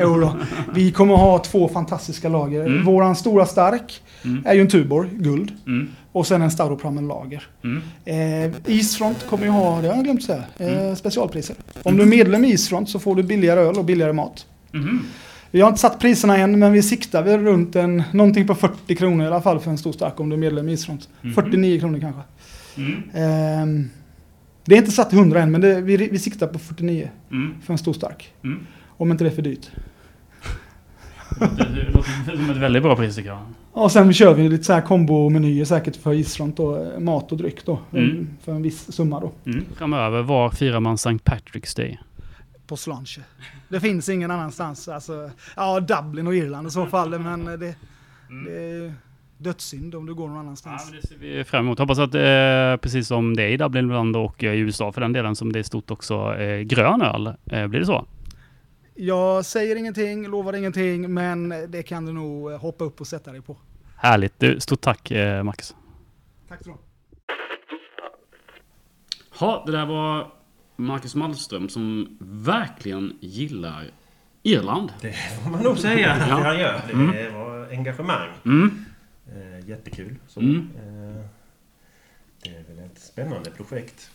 jo 0.00 0.20
då. 0.20 0.36
Vi 0.74 0.92
kommer 0.92 1.14
ha 1.14 1.38
två 1.38 1.68
fantastiska 1.68 2.28
lager. 2.28 2.66
Mm. 2.66 2.84
Våran 2.84 3.16
stora 3.16 3.46
stark 3.46 4.02
Mm. 4.24 4.42
är 4.46 4.54
ju 4.54 4.60
en 4.60 4.68
Tuborg, 4.68 5.08
guld. 5.12 5.52
Mm. 5.66 5.88
Och 6.12 6.26
sen 6.26 6.42
en 6.42 6.50
Staropramen 6.50 7.08
lager. 7.08 7.42
Mm. 7.64 7.82
Eh, 8.04 8.56
Isfront 8.66 9.26
kommer 9.26 9.44
ju 9.44 9.50
ha, 9.50 9.80
det 9.80 9.88
har 9.88 9.94
jag 9.94 10.04
glömt 10.04 10.22
säga, 10.22 10.44
eh, 10.58 10.78
Mm. 10.82 10.96
specialpriser. 10.96 11.56
Om 11.82 11.96
du 11.96 12.02
är 12.02 12.06
medlem 12.06 12.44
i 12.44 12.48
Isfront 12.52 12.90
så 12.90 12.98
får 12.98 13.14
du 13.16 13.22
billigare 13.22 13.60
öl 13.60 13.76
och 13.78 13.84
billigare 13.84 14.12
mat. 14.12 14.46
Mhm. 14.72 15.00
Vi 15.50 15.60
har 15.60 15.68
inte 15.68 15.80
satt 15.80 15.98
priserna 15.98 16.36
än, 16.36 16.58
men 16.58 16.72
vi 16.72 16.82
siktar 16.82 17.22
väl 17.22 17.40
runt 17.40 17.76
en, 17.76 18.02
någonting 18.12 18.46
på 18.46 18.54
40 18.54 18.96
kronor 18.96 19.24
i 19.24 19.26
alla 19.26 19.40
fall 19.42 19.60
för 19.60 19.70
en 19.70 19.78
stor 19.78 19.92
stark 19.92 20.20
om 20.20 20.28
du 20.28 20.36
är 20.36 20.40
medlem 20.40 20.68
i 20.68 20.72
Isfront. 20.72 21.08
Mhm. 21.22 21.34
49 21.34 21.80
kronor 21.80 21.98
kanske. 22.00 22.20
Mm. 22.76 23.90
Det 24.70 24.74
är 24.76 24.78
inte 24.78 24.90
satt 24.90 25.10
till 25.10 25.18
100 25.18 25.42
än, 25.42 25.50
men 25.50 25.60
det, 25.60 25.80
vi, 25.80 25.96
vi 25.96 26.18
siktar 26.18 26.46
på 26.46 26.58
49 26.58 27.10
Mm. 27.30 27.54
för 27.62 27.72
en 27.72 27.78
stor 27.78 27.92
stark. 27.92 28.32
Mm. 28.44 28.66
Om 28.88 29.10
inte 29.10 29.24
det 29.24 29.30
är 29.30 29.34
för 29.34 29.42
dyrt. 29.42 29.70
Det 31.38 31.44
låter- 31.46 31.64
det 31.74 31.90
låter 31.92 32.36
som 32.36 32.50
ett 32.50 32.56
väldigt 32.56 32.82
bra 32.82 32.96
pris 32.96 33.16
tycker 33.16 33.28
jag. 33.28 33.38
Och 33.72 33.92
sen 33.92 34.12
kör 34.12 34.34
vi 34.34 34.48
lite 34.48 34.64
så 34.64 34.72
här 34.72 34.80
kombomenyer 34.80 35.64
säkert 35.64 35.96
för 35.96 36.12
Isfront 36.14 36.56
då, 36.56 36.76
eh, 36.92 37.00
mat 37.00 37.32
och 37.32 37.38
dryck 37.38 37.64
då. 37.66 37.78
Mm. 37.92 38.28
För 38.44 38.52
en 38.52 38.62
viss 38.62 38.92
summa 38.92 39.20
då. 39.20 39.32
Mm. 39.46 39.64
Framöver, 39.76 40.22
var 40.22 40.50
firar 40.50 40.80
man 40.80 40.94
St. 40.94 41.10
Patrick's 41.10 41.76
Day? 41.76 41.98
På 42.66 42.76
Slanche. 42.76 43.20
Det 43.68 43.80
finns 43.80 44.08
ingen 44.08 44.30
annanstans. 44.30 44.88
Alltså, 44.88 45.30
ja, 45.56 45.80
Dublin 45.80 46.26
och 46.26 46.34
Irland 46.34 46.66
i 46.66 46.70
så 46.70 46.86
fall. 46.86 47.18
Men 47.18 47.44
det, 47.44 47.56
det 47.56 47.66
är 48.56 48.92
dödssynd 49.40 49.94
om 49.94 50.06
du 50.06 50.14
går 50.14 50.26
någon 50.28 50.34
Ja, 50.36 50.40
annanstans. 50.40 50.90
men 50.90 51.00
det 51.00 51.06
ser 51.06 51.16
vi 51.16 51.44
fram 51.44 51.64
emot. 51.66 51.78
Hoppas 51.78 51.98
att 51.98 52.14
eh, 52.14 52.76
precis 52.82 53.06
som 53.08 53.36
det 53.36 53.42
är 53.42 53.48
i 53.48 53.56
Dublin 53.56 53.84
ibland 53.84 54.16
och 54.16 54.44
eh, 54.44 54.52
i 54.54 54.58
USA 54.58 54.92
för 54.92 55.00
den 55.00 55.12
delen 55.12 55.36
som 55.36 55.52
det 55.52 55.58
är 55.58 55.62
stort 55.62 55.90
också 55.90 56.34
eh, 56.36 56.60
grön 56.60 57.02
öl. 57.02 57.26
Eh, 57.26 57.66
blir 57.66 57.80
det 57.80 57.86
så? 57.86 58.06
Jag 58.94 59.44
säger 59.44 59.76
ingenting, 59.76 60.28
lovar 60.28 60.56
ingenting, 60.56 61.14
men 61.14 61.48
det 61.68 61.82
kan 61.82 62.06
du 62.06 62.12
nog 62.12 62.52
eh, 62.52 62.58
hoppa 62.60 62.84
upp 62.84 63.00
och 63.00 63.06
sätta 63.06 63.32
dig 63.32 63.42
på. 63.42 63.56
Härligt. 63.96 64.40
Du, 64.40 64.60
stort 64.60 64.80
tack 64.80 65.10
eh, 65.10 65.42
Max. 65.42 65.74
Tack 66.48 66.64
så. 66.64 66.76
Ja, 69.40 69.62
det 69.66 69.72
där 69.72 69.86
var 69.86 70.26
Marcus 70.76 71.14
Malmström 71.14 71.68
som 71.68 72.16
verkligen 72.20 73.12
gillar 73.20 73.84
Irland. 74.42 74.92
Det 75.00 75.12
får 75.12 75.50
man 75.50 75.62
nog 75.62 75.78
säga 75.78 76.12
att 76.12 76.28
Ja. 76.28 76.34
han 76.34 76.58
gör. 76.58 76.80
Det 76.86 76.92
Mm. 76.92 77.34
var 77.34 77.68
engagemang. 77.70 78.28
Mm. 78.44 78.84
Jättekul. 79.70 80.16
Så, 80.28 80.40
Mm. 80.40 80.68
eh, 80.76 81.24
det 82.42 82.50
är 82.50 82.64
väl 82.74 82.84
ett 82.84 82.98
spännande 82.98 83.50
projekt. 83.50 84.10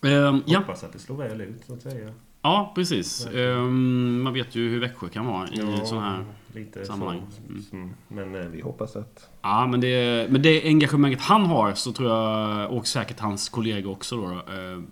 Ja. 0.00 0.58
Hoppas 0.58 0.84
att 0.84 0.92
det 0.92 0.98
slår 0.98 1.16
väl 1.16 1.40
ut 1.40 1.64
så 1.66 1.74
att 1.74 1.82
säga. 1.82 2.12
ja, 2.42 2.72
precis. 2.74 3.26
Ehm, 3.26 4.22
man 4.22 4.32
vet 4.32 4.54
ju 4.54 4.68
hur 4.70 4.80
Växjö 4.80 5.08
kan 5.08 5.26
vara 5.26 5.48
i 5.48 5.50
Ja, 5.52 5.84
sådana 5.84 6.10
här... 6.10 6.24
lite 6.54 6.84
sammanhang. 6.86 7.22
så. 7.30 7.42
Mm. 7.52 7.64
Mm. 7.72 7.94
Men 8.08 8.42
eh, 8.42 8.48
vi 8.48 8.60
hoppas 8.60 8.96
att... 8.96 9.28
Ja, 9.42 9.66
men 9.66 9.80
det, 9.80 10.30
med 10.30 10.40
det 10.40 10.62
engagemanget 10.64 11.20
han 11.20 11.46
har 11.46 11.74
så 11.74 11.92
tror 11.92 12.10
jag, 12.10 12.70
och 12.70 12.86
säkert 12.86 13.20
hans 13.20 13.48
kollegor 13.48 13.92
också 13.92 14.16
då, 14.16 14.30
eh, 14.32 14.82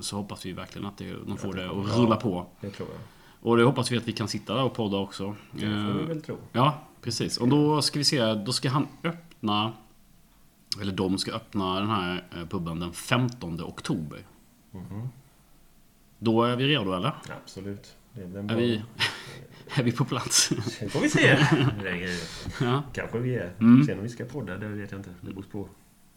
så 0.00 0.16
hoppas 0.16 0.46
vi 0.46 0.52
verkligen 0.52 0.86
att 0.88 0.98
det, 0.98 1.12
de 1.26 1.36
får 1.36 1.54
det 1.54 1.70
att 1.70 1.98
rulla 1.98 2.16
på. 2.16 2.46
Det 2.60 2.70
tror 2.70 2.88
jag. 2.88 2.98
Och 3.50 3.56
det 3.56 3.62
hoppas 3.64 3.92
vi 3.92 3.96
att 3.96 4.08
vi 4.08 4.12
kan 4.12 4.28
sitta 4.28 4.54
där 4.54 4.62
och 4.62 4.74
podda 4.74 4.96
också. 4.96 5.34
Det 5.52 5.60
får 5.60 5.66
vi 5.94 6.00
Eh, 6.02 6.06
väl 6.08 6.22
tro. 6.22 6.36
Ja, 6.52 6.78
precis. 7.08 7.36
Och 7.36 7.48
då 7.48 7.82
ska 7.82 7.98
vi 7.98 8.04
se, 8.04 8.34
då 8.34 8.52
ska 8.52 8.68
han 8.68 8.86
öppna, 9.04 9.72
eller 10.80 10.92
de 10.92 11.18
ska 11.18 11.32
öppna 11.32 11.80
den 11.80 11.88
här 11.88 12.24
eh, 12.36 12.46
puben 12.46 12.80
den 12.80 12.92
15 12.92 13.60
oktober. 13.62 14.18
Mhm. 14.70 15.08
Då 16.18 16.44
är 16.44 16.56
vi 16.56 16.66
redo 16.66 16.92
eller? 16.92 17.12
Absolut. 17.42 17.96
Det 18.12 18.22
är, 18.22 18.26
väl 18.26 18.36
en 18.36 18.50
Är 18.50 18.56
vi, 18.56 18.82
är 19.74 19.82
vi 19.82 19.92
på 19.92 20.04
plats? 20.04 20.48
Det 20.80 20.88
får 20.88 21.00
vi 21.00 21.08
se. 21.10 21.38
Ja, 22.60 22.82
Kanske 22.92 23.18
vi 23.18 23.34
är. 23.34 23.52
Mm. 23.60 23.84
Sen 23.84 23.96
om 23.98 24.02
vi 24.02 24.08
ska 24.08 24.24
podda, 24.24 24.56
det 24.56 24.68
vet 24.68 24.90
jag 24.90 24.98
inte. 24.98 25.10
Det 25.20 25.30
beror 25.30 25.42
på. 25.42 25.68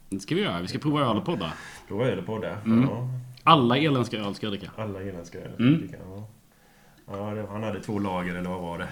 det 0.10 0.20
ska 0.20 0.36
vi 0.36 0.42
göra. 0.42 0.62
Vi 0.62 0.68
ska 0.68 0.80
prova 0.80 1.02
öl 1.02 1.18
och 1.18 1.26
podda. 1.26 1.54
Då 1.90 2.02
är 2.02 2.16
det 2.16 2.22
podda. 2.22 2.58
Mm. 2.62 2.84
Ja. 2.84 3.08
Alla 3.44 3.78
irländska 3.78 4.18
öl 4.18 4.36
ska 4.36 4.46
jag 4.46 4.54
dricka. 4.54 4.72
Alla 4.78 5.02
irländska 5.04 5.40
öl. 5.40 5.56
Mm. 5.60 5.90
Ja. 5.92 6.28
Ja, 7.06 7.34
det, 7.34 7.48
han 7.48 7.64
hade 7.64 7.80
två 7.80 8.00
lager 8.00 8.36
eller 8.36 8.50
vad 8.50 8.62
var 8.62 8.78
det? 8.80 8.88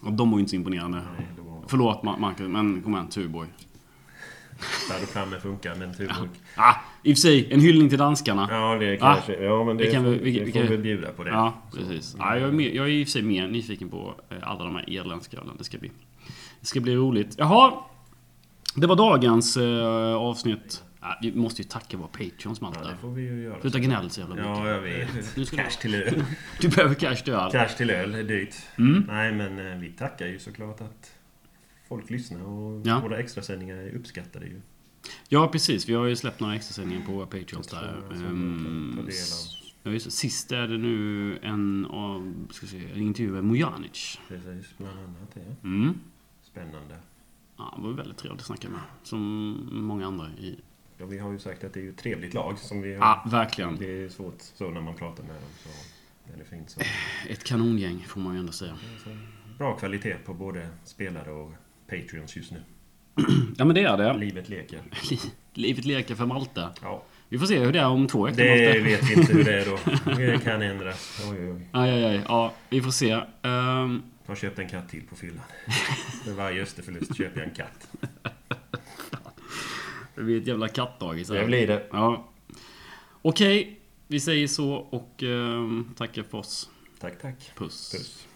Och 0.00 0.12
de 0.12 0.30
var 0.30 0.38
ju 0.38 0.40
inte 0.40 0.50
så 0.50 0.56
imponerande. 0.56 0.98
Nej, 1.18 1.26
var... 1.38 1.62
Förlåt 1.68 2.02
Ma- 2.02 2.18
Marcus, 2.18 2.48
men 2.48 2.82
kom 2.82 2.94
igen, 2.94 3.08
Tuborg. 3.08 3.48
Staropramen 4.86 5.40
funkar, 5.40 5.74
men 5.74 5.94
Tuborg. 5.94 6.28
Ah, 6.56 6.74
I 7.02 7.12
och 7.12 7.16
för 7.16 7.20
sig, 7.20 7.52
en 7.52 7.60
hyllning 7.60 7.88
till 7.88 7.98
danskarna. 7.98 8.48
Ja, 8.50 8.74
det 8.74 8.98
Ah, 9.02 9.14
kanske... 9.14 9.44
Ja, 9.44 9.64
men 9.64 9.76
det, 9.76 9.84
det 9.84 9.90
kan 9.90 10.04
vi- 10.04 10.18
vi- 10.18 10.38
det 10.38 10.44
vi 10.44 10.52
får 10.52 10.58
kan- 10.60 10.68
vi 10.70 10.78
bjuda 10.78 11.08
på 11.12 11.24
det. 11.24 11.30
Ja, 11.30 11.52
precis. 11.76 12.16
Ja, 12.18 12.36
jag, 12.36 12.48
är 12.48 12.52
mer, 12.52 12.70
jag 12.70 12.86
är 12.86 12.90
i 12.90 13.02
och 13.02 13.06
för 13.06 13.10
sig 13.12 13.22
mer 13.22 13.48
nyfiken 13.48 13.88
på 13.88 14.14
eh, 14.30 14.36
alla 14.42 14.64
de 14.64 14.74
här 14.76 14.90
irländska 14.90 15.36
ölen. 15.36 15.54
Det 15.58 15.64
ska 15.64 15.78
bli, 15.78 15.90
det 16.60 16.66
ska 16.66 16.80
bli 16.80 16.96
roligt. 16.96 17.34
Jaha, 17.38 17.72
det 18.74 18.86
var 18.86 18.96
dagens 18.96 19.56
eh, 19.56 20.14
avsnitt. 20.14 20.82
Ja, 21.00 21.18
vi 21.22 21.34
måste 21.34 21.62
ju 21.62 21.68
tacka 21.68 21.96
våra 21.96 22.08
Patreons 22.08 22.62
allt 22.62 22.76
Ja, 22.82 22.88
det 22.90 22.96
får 22.96 23.10
vi 23.10 23.22
ju 23.22 23.42
göra. 23.42 23.60
Sluta 23.60 23.78
gnäll 23.78 24.10
så 24.10 24.20
jävla 24.20 24.34
mycket. 24.34 24.50
Ja, 24.50 24.68
jag 24.68 24.80
vet. 24.80 25.08
Nu 25.36 25.44
ska 25.44 25.56
Cash 25.56 25.70
till 25.80 25.94
öl. 25.94 26.24
Du 26.60 26.68
behöver 26.68 26.94
cash 26.94 27.16
till 27.16 27.32
öl. 27.32 27.50
Cash 27.52 27.68
till 27.76 27.90
öl 27.90 28.14
är 28.14 28.22
dyrt. 28.22 28.54
Mm. 28.78 29.04
Nej, 29.06 29.32
men 29.32 29.72
eh, 29.72 29.78
vi 29.78 29.90
tackar 29.92 30.26
ju 30.26 30.38
såklart 30.38 30.80
att 30.80 31.14
folk 31.88 32.10
lyssnar 32.10 32.42
och 32.42 32.86
Ja. 32.86 33.00
våra 33.00 33.18
extrasändningar 33.18 33.76
är 33.76 33.94
uppskattade 33.96 34.46
ju. 34.46 34.60
Ja, 35.28 35.48
precis. 35.48 35.88
Vi 35.88 35.94
har 35.94 36.04
ju 36.06 36.16
släppt 36.16 36.40
några 36.40 36.54
extra 36.54 36.72
sändningar 36.74 37.06
på 37.06 37.12
våra 37.12 37.26
Patreons 37.26 37.66
där. 37.66 38.02
av. 38.10 39.10
ja, 39.82 39.90
just. 39.90 40.12
Sist 40.12 40.52
är 40.52 40.68
det 40.68 40.78
nu 40.78 41.38
en, 41.42 41.86
av, 41.86 42.34
ska 42.50 42.66
se, 42.66 42.90
en 42.94 43.00
intervju 43.02 43.32
med 43.32 43.44
Mojanic. 43.44 44.18
Precis, 44.28 44.74
bland 44.78 44.98
annat 44.98 45.34
det. 45.34 45.66
Mm. 45.68 45.94
Spännande. 46.42 46.96
Ja, 47.56 47.74
det 47.76 47.82
var 47.82 47.92
väldigt 47.92 48.18
trevligt 48.18 48.40
att 48.40 48.46
snacka 48.46 48.68
med. 48.68 48.80
Som 49.02 49.56
många 49.72 50.06
andra 50.06 50.28
i... 50.28 50.58
Ja, 51.00 51.06
vi 51.06 51.18
har 51.18 51.32
ju 51.32 51.38
sagt 51.38 51.64
att 51.64 51.74
det 51.74 51.80
är 51.80 51.84
ju 51.84 51.90
ett 51.90 51.96
trevligt 51.98 52.34
lag 52.34 52.58
som 52.58 52.82
vi 52.82 52.94
har. 52.94 53.00
Ja, 53.00 53.24
verkligen. 53.30 53.76
Det 53.76 54.04
är 54.04 54.08
svårt 54.08 54.36
så 54.40 54.70
när 54.70 54.80
man 54.80 54.94
pratar 54.94 55.22
med 55.22 55.32
dem. 55.34 55.50
Så 55.62 55.68
det 56.36 56.40
är 56.42 56.46
fint 56.46 56.70
så. 56.70 56.80
Ett 57.28 57.44
kanongäng 57.44 58.04
får 58.08 58.20
man 58.20 58.34
ju 58.34 58.40
ändå 58.40 58.52
säga. 58.52 58.76
Bra 59.58 59.76
kvalitet 59.76 60.14
på 60.24 60.34
både 60.34 60.68
spelare 60.84 61.30
och 61.30 61.52
Patreons 61.90 62.36
just 62.36 62.52
nu. 62.52 62.62
Ja, 63.56 63.64
men 63.64 63.74
det 63.74 63.82
är 63.84 63.96
det. 63.96 64.12
Livet 64.16 64.48
leker. 64.48 64.80
Livet 65.54 65.84
leker 65.84 66.14
för 66.14 66.26
Malte. 66.26 66.68
Ja, 66.82 67.02
Vi 67.28 67.38
får 67.38 67.46
se 67.46 67.58
hur 67.58 67.72
det 67.72 67.78
är 67.80 67.86
om 67.88 68.06
två 68.06 68.24
veckor. 68.24 68.36
det 68.42 68.64
Malte. 68.66 68.80
vet 68.80 69.10
vi 69.10 69.14
inte 69.20 69.32
hur 69.32 69.44
det 69.44 69.60
är 69.62 69.66
då. 69.66 69.78
Det 70.16 70.44
kan 70.44 70.62
ändras. 70.62 71.20
Oj, 71.30 71.36
oj, 71.40 71.50
oj. 71.52 71.68
Aj, 71.72 71.90
aj, 71.90 72.04
aj. 72.04 72.22
Ja, 72.28 72.54
vi 72.70 72.82
får 72.82 72.90
se. 72.90 73.10
Ehm, 73.10 73.22
Jag 73.42 74.30
har 74.32 74.36
köpt 74.36 74.58
en 74.58 74.68
katt 74.68 74.88
till 74.88 75.02
på 75.02 75.16
fyllan. 75.16 75.44
För 76.24 76.32
varje 76.32 76.62
Österförlust 76.62 77.16
köper 77.16 77.40
jag 77.40 77.48
en 77.48 77.54
katt. 77.54 77.88
det 80.20 80.24
blir 80.24 80.40
ett 80.40 80.46
jävla 80.46 80.68
kattdagis. 80.68 81.28
Det 81.28 81.44
blir 81.44 81.66
det. 81.66 81.86
Ja. 81.92 82.28
Okej, 83.22 83.80
vi 84.06 84.20
säger 84.20 84.48
så 84.48 84.72
och 84.72 85.22
um, 85.22 85.94
tackar 85.96 86.22
för 86.22 86.38
oss. 86.38 86.70
Tack, 86.98 87.22
tack. 87.22 87.52
Puss. 87.56 87.92
Puss. 87.92 88.26